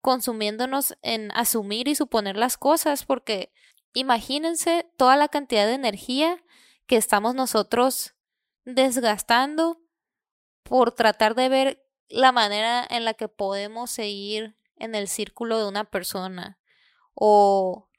consumiéndonos 0.01 0.97
en 1.01 1.31
asumir 1.31 1.87
y 1.87 1.95
suponer 1.95 2.35
las 2.35 2.57
cosas 2.57 3.05
porque 3.05 3.53
imagínense 3.93 4.91
toda 4.97 5.15
la 5.15 5.29
cantidad 5.29 5.65
de 5.65 5.75
energía 5.75 6.43
que 6.87 6.97
estamos 6.97 7.33
nosotros 7.33 8.14
desgastando 8.65 9.81
por 10.63 10.91
tratar 10.91 11.35
de 11.35 11.49
ver 11.49 11.85
la 12.09 12.31
manera 12.31 12.85
en 12.89 13.05
la 13.05 13.13
que 13.13 13.27
podemos 13.27 13.91
seguir 13.91 14.57
en 14.77 14.95
el 14.95 15.07
círculo 15.07 15.57
de 15.59 15.67
una 15.67 15.85
persona 15.85 16.59
o 17.13 17.89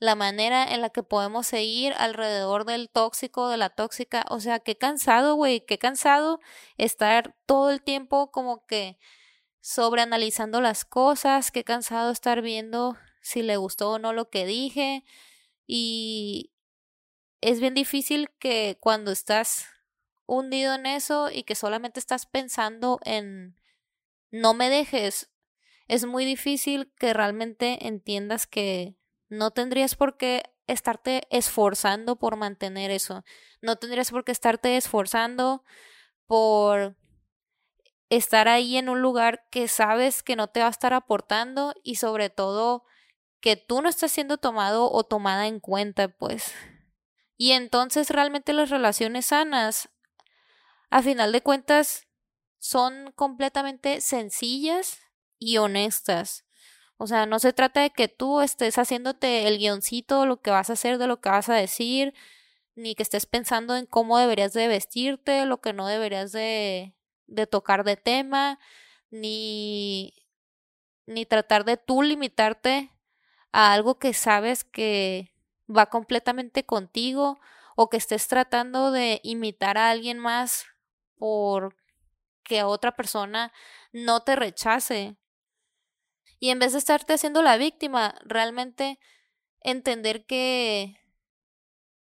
la 0.00 0.14
manera 0.14 0.64
en 0.72 0.80
la 0.80 0.90
que 0.90 1.02
podemos 1.02 1.46
seguir 1.46 1.94
alrededor 1.96 2.64
del 2.64 2.90
tóxico, 2.90 3.48
de 3.48 3.56
la 3.56 3.70
tóxica. 3.70 4.24
O 4.28 4.40
sea, 4.40 4.60
qué 4.60 4.76
cansado, 4.76 5.34
güey, 5.34 5.64
qué 5.64 5.78
cansado 5.78 6.40
estar 6.76 7.34
todo 7.46 7.70
el 7.70 7.82
tiempo 7.82 8.30
como 8.30 8.66
que 8.66 8.98
sobreanalizando 9.60 10.60
las 10.60 10.84
cosas, 10.84 11.50
qué 11.50 11.64
cansado 11.64 12.10
estar 12.10 12.42
viendo 12.42 12.96
si 13.22 13.42
le 13.42 13.56
gustó 13.56 13.92
o 13.92 13.98
no 13.98 14.12
lo 14.12 14.28
que 14.28 14.44
dije 14.44 15.04
y 15.66 16.52
es 17.40 17.60
bien 17.60 17.74
difícil 17.74 18.30
que 18.38 18.76
cuando 18.80 19.10
estás 19.10 19.66
hundido 20.26 20.74
en 20.74 20.86
eso 20.86 21.30
y 21.30 21.44
que 21.44 21.54
solamente 21.54 22.00
estás 22.00 22.26
pensando 22.26 22.98
en 23.04 23.56
no 24.30 24.54
me 24.54 24.68
dejes, 24.68 25.30
es 25.86 26.06
muy 26.06 26.24
difícil 26.24 26.92
que 26.98 27.12
realmente 27.12 27.86
entiendas 27.86 28.46
que 28.46 28.96
no 29.28 29.50
tendrías 29.50 29.94
por 29.94 30.16
qué 30.16 30.42
estarte 30.66 31.22
esforzando 31.30 32.16
por 32.16 32.36
mantener 32.36 32.90
eso. 32.90 33.24
No 33.60 33.76
tendrías 33.76 34.10
por 34.10 34.24
qué 34.24 34.32
estarte 34.32 34.76
esforzando 34.76 35.64
por 36.26 36.96
estar 38.08 38.48
ahí 38.48 38.76
en 38.76 38.88
un 38.88 39.02
lugar 39.02 39.46
que 39.50 39.68
sabes 39.68 40.22
que 40.22 40.36
no 40.36 40.48
te 40.48 40.60
va 40.60 40.66
a 40.66 40.70
estar 40.70 40.94
aportando 40.94 41.74
y 41.82 41.96
sobre 41.96 42.30
todo 42.30 42.84
que 43.40 43.56
tú 43.56 43.82
no 43.82 43.88
estás 43.88 44.10
siendo 44.12 44.38
tomado 44.38 44.90
o 44.90 45.04
tomada 45.04 45.46
en 45.46 45.60
cuenta, 45.60 46.08
pues. 46.08 46.54
Y 47.36 47.52
entonces 47.52 48.10
realmente 48.10 48.52
las 48.52 48.70
relaciones 48.70 49.26
sanas, 49.26 49.90
a 50.90 51.02
final 51.02 51.32
de 51.32 51.42
cuentas, 51.42 52.06
son 52.58 53.12
completamente 53.12 54.00
sencillas 54.00 55.00
y 55.38 55.58
honestas. 55.58 56.44
O 56.96 57.06
sea, 57.06 57.26
no 57.26 57.38
se 57.38 57.52
trata 57.52 57.82
de 57.82 57.90
que 57.90 58.08
tú 58.08 58.40
estés 58.40 58.78
haciéndote 58.78 59.48
el 59.48 59.58
guioncito, 59.58 60.26
lo 60.26 60.40
que 60.40 60.50
vas 60.50 60.70
a 60.70 60.74
hacer, 60.74 60.98
de 60.98 61.06
lo 61.06 61.20
que 61.20 61.28
vas 61.28 61.48
a 61.48 61.54
decir, 61.54 62.14
ni 62.76 62.94
que 62.94 63.02
estés 63.02 63.26
pensando 63.26 63.76
en 63.76 63.86
cómo 63.86 64.18
deberías 64.18 64.52
de 64.52 64.68
vestirte, 64.68 65.44
lo 65.46 65.60
que 65.60 65.72
no 65.72 65.86
deberías 65.86 66.32
de, 66.32 66.94
de 67.26 67.46
tocar 67.46 67.84
de 67.84 67.96
tema, 67.96 68.58
ni, 69.10 70.14
ni 71.06 71.26
tratar 71.26 71.64
de 71.64 71.76
tú 71.76 72.02
limitarte 72.02 72.90
a 73.52 73.72
algo 73.72 73.98
que 73.98 74.14
sabes 74.14 74.64
que 74.64 75.32
va 75.68 75.86
completamente 75.86 76.64
contigo 76.64 77.40
o 77.76 77.90
que 77.90 77.96
estés 77.96 78.28
tratando 78.28 78.90
de 78.90 79.20
imitar 79.22 79.78
a 79.78 79.90
alguien 79.90 80.18
más 80.18 80.66
por 81.24 81.74
que 82.42 82.64
otra 82.64 82.94
persona 82.94 83.50
no 83.92 84.24
te 84.24 84.36
rechace. 84.36 85.16
Y 86.38 86.50
en 86.50 86.58
vez 86.58 86.72
de 86.72 86.78
estarte 86.80 87.14
haciendo 87.14 87.40
la 87.40 87.56
víctima, 87.56 88.14
realmente 88.26 89.00
entender 89.60 90.26
que 90.26 91.00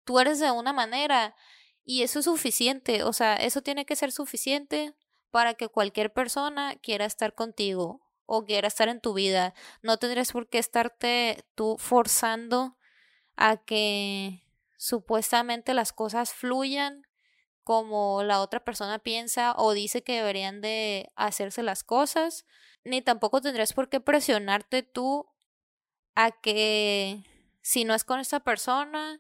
tú 0.03 0.17
eres 0.17 0.39
de 0.39 0.50
una 0.50 0.74
manera 0.74 1.36
y 1.86 2.01
eso 2.01 2.17
es 2.17 2.25
suficiente, 2.25 3.03
o 3.03 3.13
sea, 3.13 3.36
eso 3.36 3.62
tiene 3.62 3.86
que 3.86 3.96
ser 3.96 4.12
suficiente 4.12 4.96
para 5.29 5.53
que 5.53 5.67
cualquier 5.67 6.12
persona 6.12 6.75
quiera 6.82 7.05
estar 7.05 7.36
contigo 7.36 8.01
o 8.25 8.46
quiera 8.46 8.67
estar 8.67 8.89
en 8.89 9.00
tu 9.00 9.13
vida. 9.13 9.53
No 9.84 9.98
tendrías 9.98 10.32
por 10.32 10.50
qué 10.50 10.58
estarte 10.58 11.46
tú 11.53 11.77
forzando 11.77 12.79
a 13.36 13.58
que 13.58 14.41
supuestamente 14.75 15.75
las 15.75 15.93
cosas 15.93 16.34
fluyan 16.34 17.05
como 17.63 18.24
la 18.24 18.41
otra 18.41 18.63
persona 18.63 19.00
piensa 19.00 19.53
o 19.58 19.74
dice 19.74 20.03
que 20.03 20.17
deberían 20.17 20.62
de 20.62 21.10
hacerse 21.15 21.63
las 21.63 21.84
cosas, 21.84 22.46
ni 22.84 23.01
tampoco 23.01 23.41
tendrías 23.41 23.74
por 23.74 23.89
qué 23.89 24.00
presionarte 24.00 24.84
tú 24.84 25.27
a 26.15 26.32
que 26.32 27.24
si 27.62 27.86
no 27.86 27.93
es 27.93 28.03
con 28.03 28.20
esa 28.20 28.41
persona, 28.41 29.20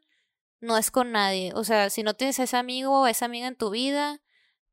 no 0.59 0.77
es 0.77 0.91
con 0.91 1.11
nadie. 1.11 1.51
O 1.55 1.63
sea, 1.63 1.89
si 1.89 2.03
no 2.03 2.13
tienes 2.13 2.39
ese 2.39 2.57
amigo 2.57 3.01
o 3.01 3.07
esa 3.07 3.25
amiga 3.25 3.47
en 3.47 3.55
tu 3.55 3.69
vida, 3.69 4.21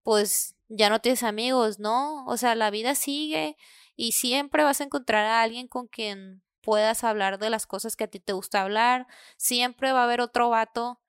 pues 0.03 0.57
ya 0.69 0.91
no 0.91 1.01
tienes 1.01 1.23
amigos, 1.23 1.79
¿no? 1.79 2.25
O 2.27 2.37
sea, 2.37 2.55
la 2.55 2.71
vida 2.71 2.95
sigue 2.95 3.57
y 3.97 4.13
siempre 4.13 4.65
vas 4.65 4.81
a 4.81 4.85
encontrar 4.85 5.27
a 5.27 5.43
alguien 5.43 5.69
con 5.69 5.87
quien 5.89 6.43
puedas 6.63 7.05
hablar 7.05 7.39
de 7.39 7.51
las 7.51 7.67
cosas 7.67 7.97
que 7.97 8.05
a 8.05 8.09
ti 8.09 8.21
te 8.21 8.33
gusta 8.33 8.63
hablar. 8.63 9.07
Siempre 9.37 9.93
va 9.93 10.01
a 10.01 10.05
haber 10.05 10.21
otro 10.21 10.51
vato 10.51 11.01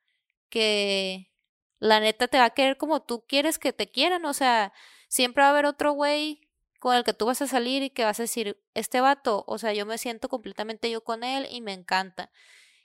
que 0.50 1.31
la 1.82 2.00
neta 2.00 2.28
te 2.28 2.38
va 2.38 2.46
a 2.46 2.50
querer 2.52 2.78
como 2.78 3.02
tú 3.02 3.26
quieres 3.28 3.58
que 3.58 3.74
te 3.74 3.90
quieran, 3.90 4.24
o 4.26 4.34
sea, 4.34 4.72
siempre 5.10 5.42
va 5.42 5.48
a 5.48 5.52
haber 5.52 5.66
otro 5.66 5.94
güey 5.94 6.48
con 6.80 6.96
el 6.96 7.04
que 7.04 7.14
tú 7.14 7.26
vas 7.26 7.42
a 7.42 7.48
salir 7.48 7.82
y 7.82 7.90
que 7.90 8.06
vas 8.06 8.20
a 8.20 8.24
decir, 8.24 8.62
este 8.76 9.02
vato, 9.02 9.44
o 9.48 9.58
sea, 9.58 9.74
yo 9.74 9.86
me 9.88 9.98
siento 9.98 10.30
completamente 10.30 10.92
yo 10.92 11.04
con 11.04 11.24
él 11.24 11.48
y 11.50 11.62
me 11.62 11.74
encanta. 11.74 12.32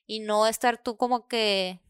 Y 0.07 0.21
no 0.21 0.47
estar 0.47 0.83
tú 0.83 0.97
como 0.97 1.29
que 1.29 1.81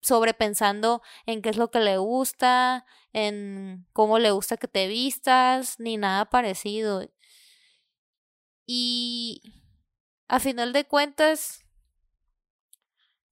sobrepensando 0.00 1.02
en 1.26 1.42
qué 1.42 1.48
es 1.50 1.56
lo 1.56 1.72
que 1.72 1.80
le 1.80 1.98
gusta, 1.98 2.86
en 3.12 3.88
cómo 3.92 4.20
le 4.20 4.30
gusta 4.30 4.56
que 4.56 4.68
te 4.68 4.86
vistas, 4.86 5.80
ni 5.80 5.96
nada 5.96 6.26
parecido. 6.26 7.10
Y 8.64 9.42
a 10.28 10.38
final 10.38 10.72
de 10.72 10.86
cuentas, 10.86 11.64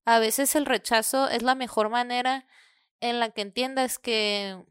a 0.04 0.18
veces 0.18 0.56
el 0.56 0.66
rechazo 0.66 1.28
es 1.28 1.42
la 1.44 1.54
mejor 1.54 1.88
manera 1.88 2.46
en 3.00 3.20
la 3.20 3.30
que 3.30 3.42
entiendas 3.42 3.98
que 3.98 4.62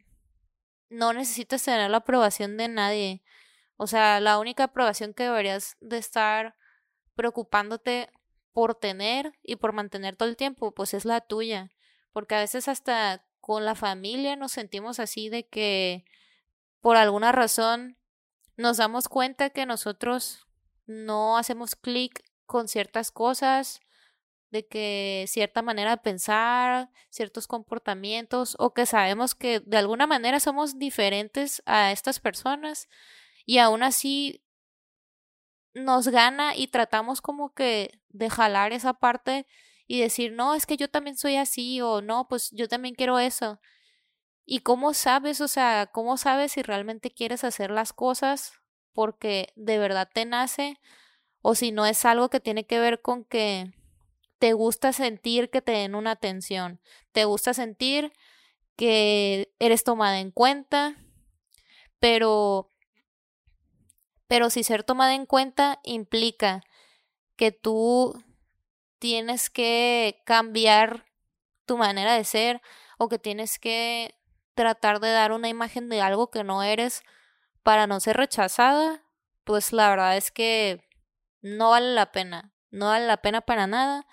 no 0.90 1.14
necesitas 1.14 1.64
tener 1.64 1.90
la 1.90 1.98
aprobación 1.98 2.58
de 2.58 2.68
nadie. 2.68 3.24
O 3.78 3.88
sea, 3.88 4.20
la 4.20 4.40
única 4.40 4.66
aprobación 4.66 5.14
que 5.14 5.24
deberías 5.24 5.78
de 5.82 5.98
estar 5.98 6.56
preocupándote 7.16 8.10
por 8.54 8.76
tener 8.76 9.34
y 9.44 9.58
por 9.58 9.74
mantener 9.74 10.16
todo 10.16 10.30
el 10.30 10.38
tiempo, 10.38 10.74
pues 10.74 10.94
es 10.94 11.06
la 11.06 11.22
tuya. 11.22 11.72
Porque 12.14 12.36
a 12.36 12.40
veces 12.40 12.68
hasta 12.68 13.26
con 13.42 13.66
la 13.66 13.76
familia 13.76 14.36
nos 14.36 14.54
sentimos 14.54 15.00
así 15.00 15.30
de 15.30 15.48
que 15.48 16.06
por 16.80 16.98
alguna 16.98 17.32
razón 17.32 17.98
nos 18.58 18.78
damos 18.78 19.10
cuenta 19.10 19.50
que 19.50 19.66
nosotros 19.66 20.48
no 20.86 21.38
hacemos 21.38 21.76
clic 21.76 22.24
con 22.46 22.68
ciertas 22.68 23.12
cosas 23.12 23.82
de 24.56 24.66
que 24.66 25.26
cierta 25.28 25.62
manera 25.62 25.92
de 25.92 25.98
pensar, 25.98 26.90
ciertos 27.10 27.46
comportamientos 27.46 28.56
o 28.58 28.74
que 28.74 28.86
sabemos 28.86 29.36
que 29.36 29.60
de 29.60 29.76
alguna 29.76 30.08
manera 30.08 30.40
somos 30.40 30.80
diferentes 30.80 31.62
a 31.66 31.92
estas 31.92 32.22
personas 32.22 32.88
y 33.46 33.58
aún 33.58 33.84
así 33.84 34.42
nos 35.74 36.08
gana 36.08 36.56
y 36.56 36.68
tratamos 36.68 37.20
como 37.20 37.54
que 37.54 38.00
de 38.08 38.30
jalar 38.30 38.72
esa 38.72 38.94
parte 38.94 39.46
y 39.88 40.00
decir, 40.00 40.32
no, 40.32 40.56
es 40.56 40.66
que 40.66 40.78
yo 40.78 40.90
también 40.90 41.18
soy 41.18 41.36
así 41.36 41.82
o 41.82 42.02
no, 42.02 42.30
pues 42.30 42.50
yo 42.52 42.70
también 42.70 42.96
quiero 42.96 43.20
eso. 43.20 43.60
¿Y 44.46 44.60
cómo 44.60 44.94
sabes, 44.94 45.42
o 45.42 45.50
sea, 45.50 45.90
cómo 45.92 46.16
sabes 46.16 46.54
si 46.54 46.62
realmente 46.62 47.12
quieres 47.12 47.44
hacer 47.44 47.72
las 47.72 47.92
cosas 47.92 48.54
porque 48.94 49.52
de 49.58 49.80
verdad 49.80 50.10
te 50.14 50.24
nace 50.24 50.80
o 51.42 51.56
si 51.56 51.74
no 51.74 51.86
es 51.86 52.06
algo 52.06 52.30
que 52.30 52.40
tiene 52.40 52.66
que 52.66 52.80
ver 52.80 53.02
con 53.02 53.26
que 53.26 53.74
te 54.46 54.54
gusta 54.54 54.94
sentir 54.94 55.50
que 55.50 55.64
te 55.64 55.72
den 55.72 55.96
una 55.96 56.12
atención, 56.12 56.80
te 57.14 57.26
gusta 57.26 57.56
sentir 57.56 58.14
que 58.76 59.52
eres 59.58 59.84
tomada 59.84 60.20
en 60.20 60.30
cuenta, 60.30 60.96
pero 62.00 62.72
pero 64.28 64.52
si 64.52 64.64
ser 64.64 64.84
tomada 64.84 65.16
en 65.16 65.26
cuenta 65.26 65.80
implica 65.82 66.62
que 67.36 67.52
tú 67.52 68.24
tienes 69.00 69.50
que 69.50 70.22
cambiar 70.28 71.08
tu 71.66 71.76
manera 71.76 72.14
de 72.14 72.24
ser 72.24 72.62
o 73.00 73.10
que 73.10 73.18
tienes 73.18 73.58
que 73.58 74.14
tratar 74.54 75.00
de 75.00 75.10
dar 75.10 75.32
una 75.32 75.50
imagen 75.50 75.90
de 75.90 76.02
algo 76.02 76.30
que 76.30 76.44
no 76.44 76.62
eres 76.62 77.02
para 77.64 77.88
no 77.88 78.00
ser 78.00 78.18
rechazada, 78.18 79.04
pues 79.44 79.74
la 79.74 79.90
verdad 79.90 80.18
es 80.18 80.30
que 80.30 80.88
no 81.42 81.72
vale 81.72 81.96
la 81.96 82.12
pena 82.12 82.52
no 82.76 82.88
vale 82.88 83.08
la 83.08 83.18
pena 83.18 83.42
para 83.42 83.68
nada. 83.68 84.06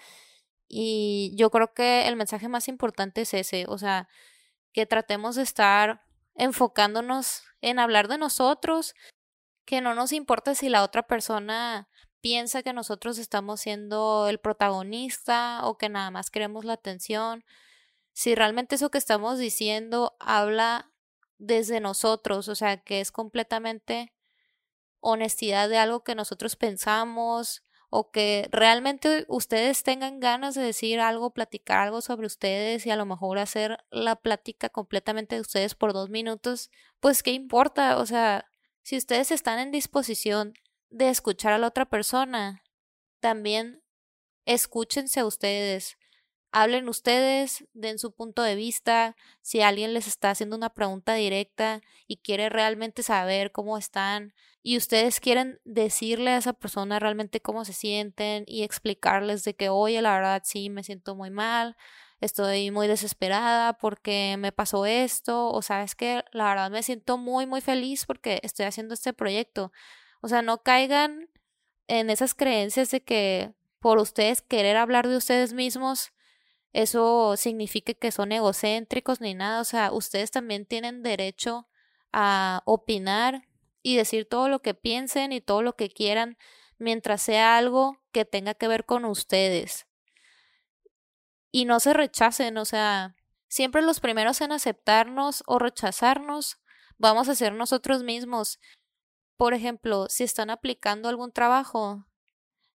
Y 0.74 1.34
yo 1.36 1.50
creo 1.50 1.74
que 1.74 2.08
el 2.08 2.16
mensaje 2.16 2.48
más 2.48 2.66
importante 2.66 3.20
es 3.20 3.34
ese, 3.34 3.66
o 3.68 3.76
sea, 3.76 4.08
que 4.72 4.86
tratemos 4.86 5.36
de 5.36 5.42
estar 5.42 6.02
enfocándonos 6.34 7.42
en 7.60 7.78
hablar 7.78 8.08
de 8.08 8.16
nosotros, 8.16 8.94
que 9.66 9.82
no 9.82 9.94
nos 9.94 10.12
importa 10.12 10.54
si 10.54 10.70
la 10.70 10.82
otra 10.82 11.06
persona 11.06 11.90
piensa 12.22 12.62
que 12.62 12.72
nosotros 12.72 13.18
estamos 13.18 13.60
siendo 13.60 14.28
el 14.30 14.38
protagonista 14.38 15.60
o 15.64 15.76
que 15.76 15.90
nada 15.90 16.10
más 16.10 16.30
queremos 16.30 16.64
la 16.64 16.72
atención. 16.72 17.44
Si 18.14 18.34
realmente 18.34 18.76
eso 18.76 18.90
que 18.90 18.96
estamos 18.96 19.38
diciendo 19.38 20.16
habla 20.20 20.90
desde 21.36 21.80
nosotros, 21.80 22.48
o 22.48 22.54
sea, 22.54 22.78
que 22.78 23.02
es 23.02 23.12
completamente 23.12 24.14
honestidad 25.00 25.68
de 25.68 25.76
algo 25.76 26.02
que 26.02 26.14
nosotros 26.14 26.56
pensamos, 26.56 27.62
o 27.94 28.10
que 28.10 28.48
realmente 28.50 29.26
ustedes 29.28 29.82
tengan 29.82 30.18
ganas 30.18 30.54
de 30.54 30.62
decir 30.62 30.98
algo, 30.98 31.34
platicar 31.34 31.80
algo 31.80 32.00
sobre 32.00 32.26
ustedes 32.26 32.86
y 32.86 32.90
a 32.90 32.96
lo 32.96 33.04
mejor 33.04 33.38
hacer 33.38 33.84
la 33.90 34.16
plática 34.16 34.70
completamente 34.70 35.34
de 35.34 35.42
ustedes 35.42 35.74
por 35.74 35.92
dos 35.92 36.08
minutos, 36.08 36.70
pues 37.00 37.22
qué 37.22 37.32
importa, 37.32 37.98
o 37.98 38.06
sea, 38.06 38.46
si 38.80 38.96
ustedes 38.96 39.30
están 39.30 39.58
en 39.58 39.72
disposición 39.72 40.54
de 40.88 41.10
escuchar 41.10 41.52
a 41.52 41.58
la 41.58 41.66
otra 41.66 41.84
persona, 41.84 42.62
también 43.20 43.82
escúchense 44.46 45.20
a 45.20 45.26
ustedes, 45.26 45.98
hablen 46.52 46.88
ustedes, 46.88 47.64
den 47.72 47.98
su 47.98 48.12
punto 48.14 48.42
de 48.42 48.54
vista, 48.54 49.16
si 49.40 49.62
alguien 49.62 49.94
les 49.94 50.06
está 50.06 50.30
haciendo 50.30 50.56
una 50.56 50.74
pregunta 50.74 51.14
directa 51.14 51.80
y 52.06 52.18
quiere 52.18 52.48
realmente 52.50 53.02
saber 53.02 53.52
cómo 53.52 53.78
están 53.78 54.34
y 54.62 54.76
ustedes 54.76 55.18
quieren 55.18 55.60
decirle 55.64 56.30
a 56.30 56.36
esa 56.36 56.52
persona 56.52 56.98
realmente 57.00 57.40
cómo 57.40 57.64
se 57.64 57.72
sienten 57.72 58.44
y 58.46 58.62
explicarles 58.62 59.44
de 59.44 59.54
que, 59.54 59.70
oye, 59.70 60.00
la 60.02 60.14
verdad 60.14 60.42
sí, 60.44 60.70
me 60.70 60.84
siento 60.84 61.16
muy 61.16 61.30
mal, 61.30 61.76
estoy 62.20 62.70
muy 62.70 62.86
desesperada 62.86 63.72
porque 63.72 64.36
me 64.38 64.52
pasó 64.52 64.86
esto, 64.86 65.50
o 65.50 65.62
sabes 65.62 65.94
que 65.96 66.22
la 66.32 66.44
verdad 66.44 66.70
me 66.70 66.82
siento 66.82 67.18
muy, 67.18 67.46
muy 67.46 67.60
feliz 67.60 68.06
porque 68.06 68.40
estoy 68.44 68.66
haciendo 68.66 68.94
este 68.94 69.12
proyecto. 69.12 69.72
O 70.20 70.28
sea, 70.28 70.42
no 70.42 70.62
caigan 70.62 71.28
en 71.88 72.10
esas 72.10 72.34
creencias 72.34 72.90
de 72.90 73.02
que 73.02 73.52
por 73.80 73.98
ustedes 73.98 74.42
querer 74.42 74.76
hablar 74.76 75.08
de 75.08 75.16
ustedes 75.16 75.54
mismos, 75.54 76.12
eso 76.72 77.36
significa 77.36 77.94
que 77.94 78.12
son 78.12 78.32
egocéntricos 78.32 79.20
ni 79.20 79.34
nada, 79.34 79.60
o 79.60 79.64
sea, 79.64 79.92
ustedes 79.92 80.30
también 80.30 80.66
tienen 80.66 81.02
derecho 81.02 81.68
a 82.12 82.62
opinar 82.64 83.48
y 83.82 83.96
decir 83.96 84.28
todo 84.28 84.48
lo 84.48 84.60
que 84.60 84.74
piensen 84.74 85.32
y 85.32 85.40
todo 85.40 85.62
lo 85.62 85.76
que 85.76 85.90
quieran 85.90 86.38
mientras 86.78 87.22
sea 87.22 87.56
algo 87.56 87.98
que 88.12 88.24
tenga 88.24 88.54
que 88.54 88.68
ver 88.68 88.84
con 88.84 89.04
ustedes. 89.04 89.86
Y 91.50 91.66
no 91.66 91.80
se 91.80 91.92
rechacen, 91.92 92.56
o 92.56 92.64
sea, 92.64 93.16
siempre 93.48 93.82
los 93.82 94.00
primeros 94.00 94.40
en 94.40 94.52
aceptarnos 94.52 95.42
o 95.46 95.58
rechazarnos 95.58 96.58
vamos 96.96 97.28
a 97.28 97.34
ser 97.34 97.52
nosotros 97.52 98.02
mismos. 98.02 98.58
Por 99.36 99.52
ejemplo, 99.52 100.06
si 100.08 100.24
están 100.24 100.48
aplicando 100.50 101.08
algún 101.08 101.32
trabajo, 101.32 102.06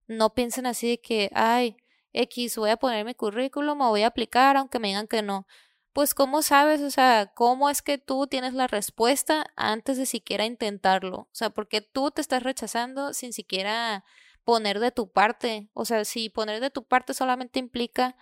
no 0.06 0.34
piensen 0.34 0.66
así 0.66 0.88
de 0.88 1.00
que, 1.00 1.30
ay, 1.34 1.76
X, 2.12 2.56
voy 2.56 2.70
a 2.70 2.76
poner 2.76 3.04
mi 3.04 3.14
currículum 3.14 3.80
o 3.80 3.90
voy 3.90 4.02
a 4.02 4.08
aplicar 4.08 4.56
aunque 4.56 4.78
me 4.78 4.88
digan 4.88 5.08
que 5.08 5.22
no. 5.22 5.46
Pues 5.92 6.14
¿cómo 6.14 6.42
sabes? 6.42 6.82
O 6.82 6.90
sea, 6.90 7.32
¿cómo 7.34 7.70
es 7.70 7.82
que 7.82 7.98
tú 7.98 8.26
tienes 8.26 8.54
la 8.54 8.66
respuesta 8.66 9.46
antes 9.56 9.96
de 9.98 10.06
siquiera 10.06 10.44
intentarlo? 10.44 11.20
O 11.20 11.28
sea, 11.32 11.50
porque 11.50 11.80
tú 11.80 12.10
te 12.10 12.20
estás 12.20 12.42
rechazando 12.42 13.14
sin 13.14 13.32
siquiera 13.32 14.04
poner 14.44 14.78
de 14.80 14.92
tu 14.92 15.10
parte. 15.10 15.70
O 15.74 15.84
sea, 15.84 16.04
si 16.04 16.28
poner 16.30 16.60
de 16.60 16.70
tu 16.70 16.84
parte 16.84 17.14
solamente 17.14 17.58
implica 17.58 18.16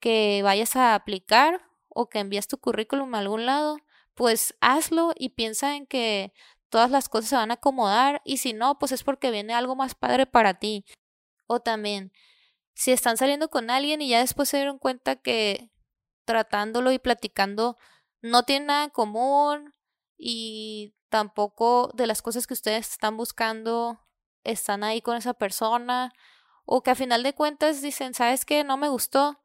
que 0.00 0.40
vayas 0.42 0.76
a 0.76 0.94
aplicar 0.94 1.62
o 1.88 2.08
que 2.08 2.20
envías 2.20 2.48
tu 2.48 2.58
currículum 2.58 3.14
a 3.14 3.18
algún 3.20 3.46
lado, 3.46 3.78
pues 4.14 4.54
hazlo 4.60 5.12
y 5.16 5.30
piensa 5.30 5.76
en 5.76 5.86
que 5.86 6.32
todas 6.70 6.90
las 6.90 7.08
cosas 7.08 7.30
se 7.30 7.36
van 7.36 7.50
a 7.50 7.54
acomodar 7.54 8.22
y 8.24 8.38
si 8.38 8.52
no, 8.52 8.78
pues 8.78 8.92
es 8.92 9.04
porque 9.04 9.30
viene 9.30 9.54
algo 9.54 9.76
más 9.76 9.94
padre 9.94 10.26
para 10.26 10.54
ti. 10.54 10.84
O 11.46 11.60
también, 11.60 12.12
si 12.78 12.92
están 12.92 13.16
saliendo 13.16 13.50
con 13.50 13.70
alguien 13.70 14.00
y 14.00 14.08
ya 14.08 14.20
después 14.20 14.48
se 14.48 14.58
dieron 14.58 14.78
cuenta 14.78 15.16
que 15.16 15.72
tratándolo 16.24 16.92
y 16.92 17.00
platicando 17.00 17.76
no 18.22 18.44
tienen 18.44 18.68
nada 18.68 18.84
en 18.84 18.90
común 18.90 19.74
y 20.16 20.94
tampoco 21.08 21.90
de 21.94 22.06
las 22.06 22.22
cosas 22.22 22.46
que 22.46 22.54
ustedes 22.54 22.88
están 22.88 23.16
buscando 23.16 23.98
están 24.44 24.84
ahí 24.84 25.02
con 25.02 25.16
esa 25.16 25.34
persona 25.34 26.12
o 26.66 26.84
que 26.84 26.92
a 26.92 26.94
final 26.94 27.24
de 27.24 27.34
cuentas 27.34 27.82
dicen, 27.82 28.14
¿sabes 28.14 28.44
qué? 28.44 28.62
No 28.62 28.76
me 28.76 28.88
gustó. 28.88 29.40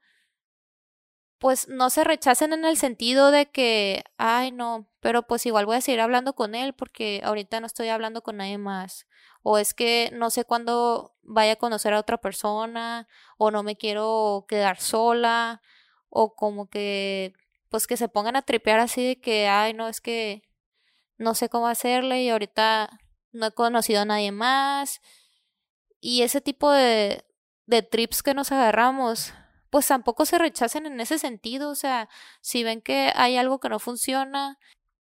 Pues 1.40 1.68
no 1.68 1.90
se 1.90 2.04
rechacen 2.04 2.54
en 2.54 2.66
el 2.66 2.78
sentido 2.78 3.32
de 3.32 3.48
que, 3.48 4.04
ay, 4.18 4.52
no, 4.52 4.88
pero 5.00 5.24
pues 5.24 5.46
igual 5.48 5.66
voy 5.66 5.78
a 5.78 5.82
seguir 5.82 6.02
hablando 6.02 6.34
con 6.36 6.54
él 6.54 6.74
porque 6.74 7.22
ahorita 7.24 7.60
no 7.60 7.66
estoy 7.66 7.90
hablando 7.90 8.22
con 8.22 8.38
nadie 8.38 8.60
más 8.60 9.08
o 9.44 9.58
es 9.58 9.74
que 9.74 10.10
no 10.14 10.30
sé 10.30 10.46
cuándo 10.46 11.16
vaya 11.22 11.54
a 11.54 11.58
conocer 11.58 11.94
a 11.94 12.00
otra 12.00 12.18
persona, 12.20 13.08
o 13.38 13.52
no 13.52 13.64
me 13.64 13.76
quiero 13.78 14.46
quedar 14.48 14.80
sola, 14.80 15.62
o 16.10 16.36
como 16.36 16.70
que, 16.70 17.34
pues 17.70 17.88
que 17.88 17.98
se 17.98 18.10
pongan 18.10 18.36
a 18.38 18.44
tripear 18.44 18.80
así 18.80 19.06
de 19.06 19.22
que, 19.22 19.48
ay, 19.48 19.74
no, 19.74 19.88
es 19.88 20.02
que 20.02 20.44
no 21.18 21.36
sé 21.36 21.50
cómo 21.50 21.68
hacerle 21.68 22.24
y 22.24 22.30
ahorita 22.30 23.00
no 23.32 23.48
he 23.48 23.52
conocido 23.52 24.02
a 24.02 24.06
nadie 24.06 24.32
más. 24.32 25.02
Y 26.00 26.24
ese 26.24 26.42
tipo 26.42 26.72
de, 26.72 27.26
de 27.66 27.82
trips 27.82 28.24
que 28.24 28.34
nos 28.34 28.52
agarramos, 28.52 29.34
pues 29.70 29.88
tampoco 29.88 30.26
se 30.26 30.38
rechacen 30.38 30.86
en 30.86 31.00
ese 31.02 31.18
sentido, 31.20 31.70
o 31.70 31.76
sea, 31.76 32.10
si 32.42 32.64
ven 32.64 32.82
que 32.82 33.12
hay 33.16 33.38
algo 33.38 33.60
que 33.60 33.70
no 33.70 33.80
funciona 33.80 34.60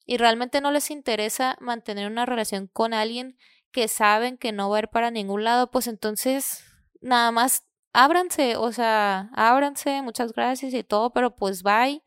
y 0.05 0.17
realmente 0.17 0.61
no 0.61 0.71
les 0.71 0.91
interesa 0.91 1.57
mantener 1.59 2.09
una 2.09 2.25
relación 2.25 2.67
con 2.67 2.93
alguien 2.93 3.37
que 3.71 3.87
saben 3.87 4.37
que 4.37 4.51
no 4.51 4.69
va 4.69 4.77
a 4.77 4.79
ir 4.79 4.87
para 4.89 5.11
ningún 5.11 5.43
lado, 5.43 5.71
pues 5.71 5.87
entonces 5.87 6.63
nada 7.01 7.31
más 7.31 7.65
ábranse, 7.93 8.55
o 8.57 8.71
sea, 8.71 9.29
ábranse, 9.33 10.01
muchas 10.01 10.33
gracias 10.33 10.73
y 10.73 10.83
todo, 10.83 11.11
pero 11.11 11.35
pues 11.35 11.63
bye. 11.63 12.03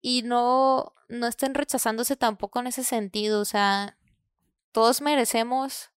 Y 0.00 0.22
no, 0.22 0.94
no 1.08 1.26
estén 1.26 1.54
rechazándose 1.54 2.16
tampoco 2.16 2.60
en 2.60 2.66
ese 2.68 2.84
sentido, 2.84 3.40
o 3.40 3.44
sea, 3.44 3.98
todos 4.72 5.00
merecemos 5.00 5.90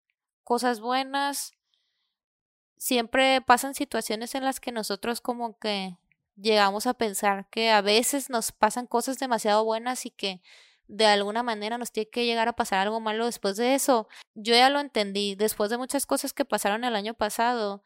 cosas 0.43 0.81
buenas. 0.81 1.53
Siempre 2.77 3.41
pasan 3.41 3.75
situaciones 3.75 4.35
en 4.35 4.45
las 4.45 4.61
que 4.61 4.73
nosotros 4.73 5.21
como 5.21 5.59
que 5.59 5.97
llegamos 6.37 6.87
a 6.87 6.95
pensar 6.95 7.49
que 7.51 7.71
a 7.71 7.81
veces 7.81 8.31
nos 8.31 8.53
pasan 8.53 8.87
cosas 8.87 9.19
demasiado 9.19 9.65
buenas 9.65 10.05
y 10.07 10.11
que 10.11 10.43
de 10.87 11.07
alguna 11.07 11.43
manera 11.43 11.79
nos 11.79 11.93
tiene 11.93 12.11
que 12.11 12.27
llegar 12.27 12.49
a 12.49 12.57
pasar 12.57 12.81
algo 12.81 13.01
malo 13.01 13.27
después 13.27 13.57
de 13.57 13.75
eso. 13.75 14.09
Yo 14.35 14.55
ya 14.55 14.71
lo 14.71 14.81
entendí, 14.81 15.35
después 15.35 15.71
de 15.71 15.79
muchas 15.79 16.07
cosas 16.07 16.33
que 16.33 16.45
pasaron 16.45 16.85
el 16.85 16.97
año 16.97 17.15
pasado, 17.15 17.83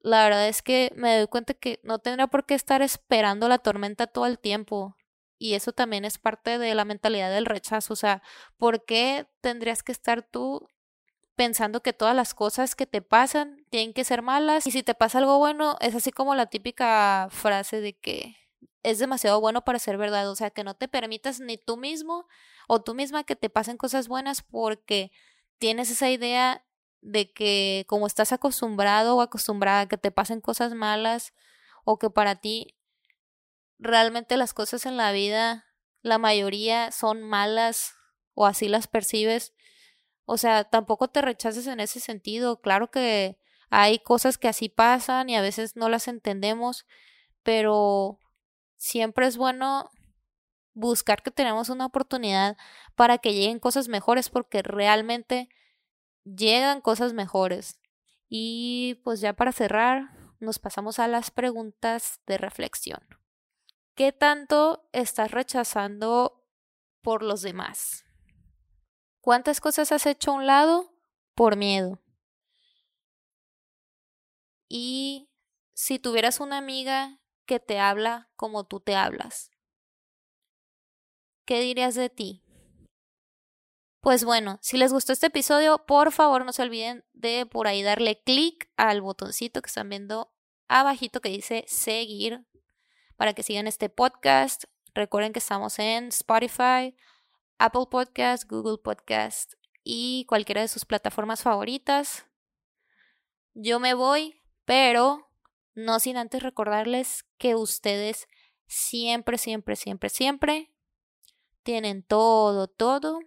la 0.00 0.24
verdad 0.24 0.48
es 0.48 0.62
que 0.62 0.92
me 0.96 1.16
doy 1.16 1.26
cuenta 1.26 1.54
que 1.54 1.80
no 1.82 1.98
tendría 1.98 2.26
por 2.26 2.46
qué 2.46 2.54
estar 2.54 2.82
esperando 2.82 3.48
la 3.48 3.58
tormenta 3.58 4.06
todo 4.06 4.26
el 4.26 4.38
tiempo. 4.38 4.96
Y 5.38 5.54
eso 5.54 5.72
también 5.72 6.04
es 6.04 6.18
parte 6.18 6.58
de 6.58 6.74
la 6.74 6.84
mentalidad 6.84 7.30
del 7.30 7.46
rechazo. 7.46 7.94
O 7.94 7.96
sea, 7.96 8.22
¿por 8.58 8.84
qué 8.84 9.26
tendrías 9.40 9.82
que 9.82 9.92
estar 9.92 10.22
tú 10.22 10.68
pensando 11.34 11.82
que 11.82 11.94
todas 11.94 12.14
las 12.14 12.34
cosas 12.34 12.74
que 12.74 12.86
te 12.86 13.00
pasan 13.00 13.64
tienen 13.70 13.94
que 13.94 14.04
ser 14.04 14.22
malas? 14.22 14.66
Y 14.66 14.70
si 14.70 14.82
te 14.82 14.94
pasa 14.94 15.18
algo 15.18 15.38
bueno, 15.38 15.76
es 15.80 15.94
así 15.94 16.12
como 16.12 16.34
la 16.34 16.46
típica 16.46 17.28
frase 17.30 17.80
de 17.80 17.94
que 17.94 18.36
es 18.82 18.98
demasiado 18.98 19.40
bueno 19.40 19.64
para 19.64 19.78
ser 19.78 19.96
verdad. 19.96 20.30
O 20.30 20.36
sea, 20.36 20.50
que 20.50 20.64
no 20.64 20.74
te 20.74 20.88
permitas 20.88 21.40
ni 21.40 21.58
tú 21.58 21.76
mismo 21.76 22.26
o 22.68 22.80
tú 22.82 22.94
misma 22.94 23.24
que 23.24 23.36
te 23.36 23.50
pasen 23.50 23.76
cosas 23.76 24.08
buenas 24.08 24.42
porque 24.42 25.12
tienes 25.58 25.90
esa 25.90 26.10
idea 26.10 26.64
de 27.02 27.32
que 27.32 27.84
como 27.88 28.06
estás 28.06 28.32
acostumbrado 28.32 29.16
o 29.16 29.22
acostumbrada 29.22 29.80
a 29.82 29.88
que 29.88 29.98
te 29.98 30.10
pasen 30.10 30.40
cosas 30.40 30.74
malas 30.74 31.34
o 31.84 31.98
que 31.98 32.10
para 32.10 32.36
ti 32.36 32.76
realmente 33.78 34.36
las 34.36 34.54
cosas 34.54 34.86
en 34.86 34.96
la 34.96 35.12
vida, 35.12 35.66
la 36.02 36.18
mayoría 36.18 36.92
son 36.92 37.22
malas 37.22 37.94
o 38.34 38.46
así 38.46 38.68
las 38.68 38.86
percibes. 38.86 39.54
O 40.24 40.36
sea, 40.36 40.64
tampoco 40.64 41.08
te 41.08 41.22
rechaces 41.22 41.66
en 41.66 41.80
ese 41.80 41.98
sentido. 41.98 42.60
Claro 42.60 42.90
que 42.90 43.38
hay 43.70 43.98
cosas 43.98 44.38
que 44.38 44.48
así 44.48 44.68
pasan 44.68 45.28
y 45.28 45.36
a 45.36 45.42
veces 45.42 45.76
no 45.76 45.88
las 45.88 46.06
entendemos, 46.06 46.86
pero 47.42 48.19
siempre 48.80 49.26
es 49.26 49.36
bueno 49.36 49.90
buscar 50.72 51.22
que 51.22 51.30
tenemos 51.30 51.68
una 51.68 51.84
oportunidad 51.84 52.56
para 52.96 53.18
que 53.18 53.34
lleguen 53.34 53.58
cosas 53.58 53.88
mejores 53.88 54.30
porque 54.30 54.62
realmente 54.62 55.50
llegan 56.24 56.80
cosas 56.80 57.12
mejores. 57.12 57.78
Y 58.28 59.00
pues 59.04 59.20
ya 59.20 59.34
para 59.34 59.52
cerrar, 59.52 60.34
nos 60.38 60.58
pasamos 60.58 60.98
a 60.98 61.08
las 61.08 61.30
preguntas 61.30 62.20
de 62.26 62.38
reflexión. 62.38 63.06
¿Qué 63.94 64.12
tanto 64.12 64.88
estás 64.92 65.30
rechazando 65.30 66.46
por 67.02 67.22
los 67.22 67.42
demás? 67.42 68.06
¿Cuántas 69.20 69.60
cosas 69.60 69.92
has 69.92 70.06
hecho 70.06 70.30
a 70.30 70.34
un 70.34 70.46
lado 70.46 70.94
por 71.34 71.56
miedo? 71.56 72.00
Y 74.68 75.28
si 75.74 75.98
tuvieras 75.98 76.40
una 76.40 76.56
amiga 76.56 77.19
que 77.50 77.58
te 77.58 77.80
habla 77.80 78.30
como 78.36 78.62
tú 78.62 78.78
te 78.78 78.94
hablas. 78.94 79.50
¿Qué 81.44 81.60
dirías 81.60 81.96
de 81.96 82.08
ti? 82.08 82.44
Pues 84.00 84.24
bueno, 84.24 84.60
si 84.62 84.76
les 84.76 84.92
gustó 84.92 85.12
este 85.12 85.26
episodio, 85.26 85.84
por 85.84 86.12
favor 86.12 86.44
no 86.44 86.52
se 86.52 86.62
olviden 86.62 87.04
de 87.12 87.46
por 87.46 87.66
ahí 87.66 87.82
darle 87.82 88.22
clic 88.22 88.70
al 88.76 89.00
botoncito 89.00 89.60
que 89.62 89.66
están 89.66 89.88
viendo 89.88 90.32
abajito 90.68 91.20
que 91.20 91.30
dice 91.30 91.64
seguir 91.66 92.46
para 93.16 93.34
que 93.34 93.42
sigan 93.42 93.66
este 93.66 93.88
podcast. 93.88 94.66
Recuerden 94.94 95.32
que 95.32 95.40
estamos 95.40 95.80
en 95.80 96.06
Spotify, 96.10 96.94
Apple 97.58 97.86
Podcast, 97.90 98.48
Google 98.48 98.78
Podcast 98.78 99.54
y 99.82 100.24
cualquiera 100.28 100.60
de 100.60 100.68
sus 100.68 100.84
plataformas 100.84 101.42
favoritas. 101.42 102.26
Yo 103.54 103.80
me 103.80 103.94
voy, 103.94 104.40
pero 104.64 105.29
no 105.74 106.00
sin 106.00 106.16
antes 106.16 106.42
recordarles 106.42 107.24
que 107.38 107.54
ustedes 107.54 108.26
siempre, 108.66 109.38
siempre, 109.38 109.76
siempre, 109.76 110.08
siempre 110.08 110.72
tienen 111.62 112.02
todo, 112.02 112.68
todo 112.68 113.20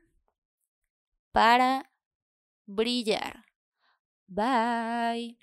para 1.31 1.91
brillar. 2.65 3.45
Bye. 4.27 5.37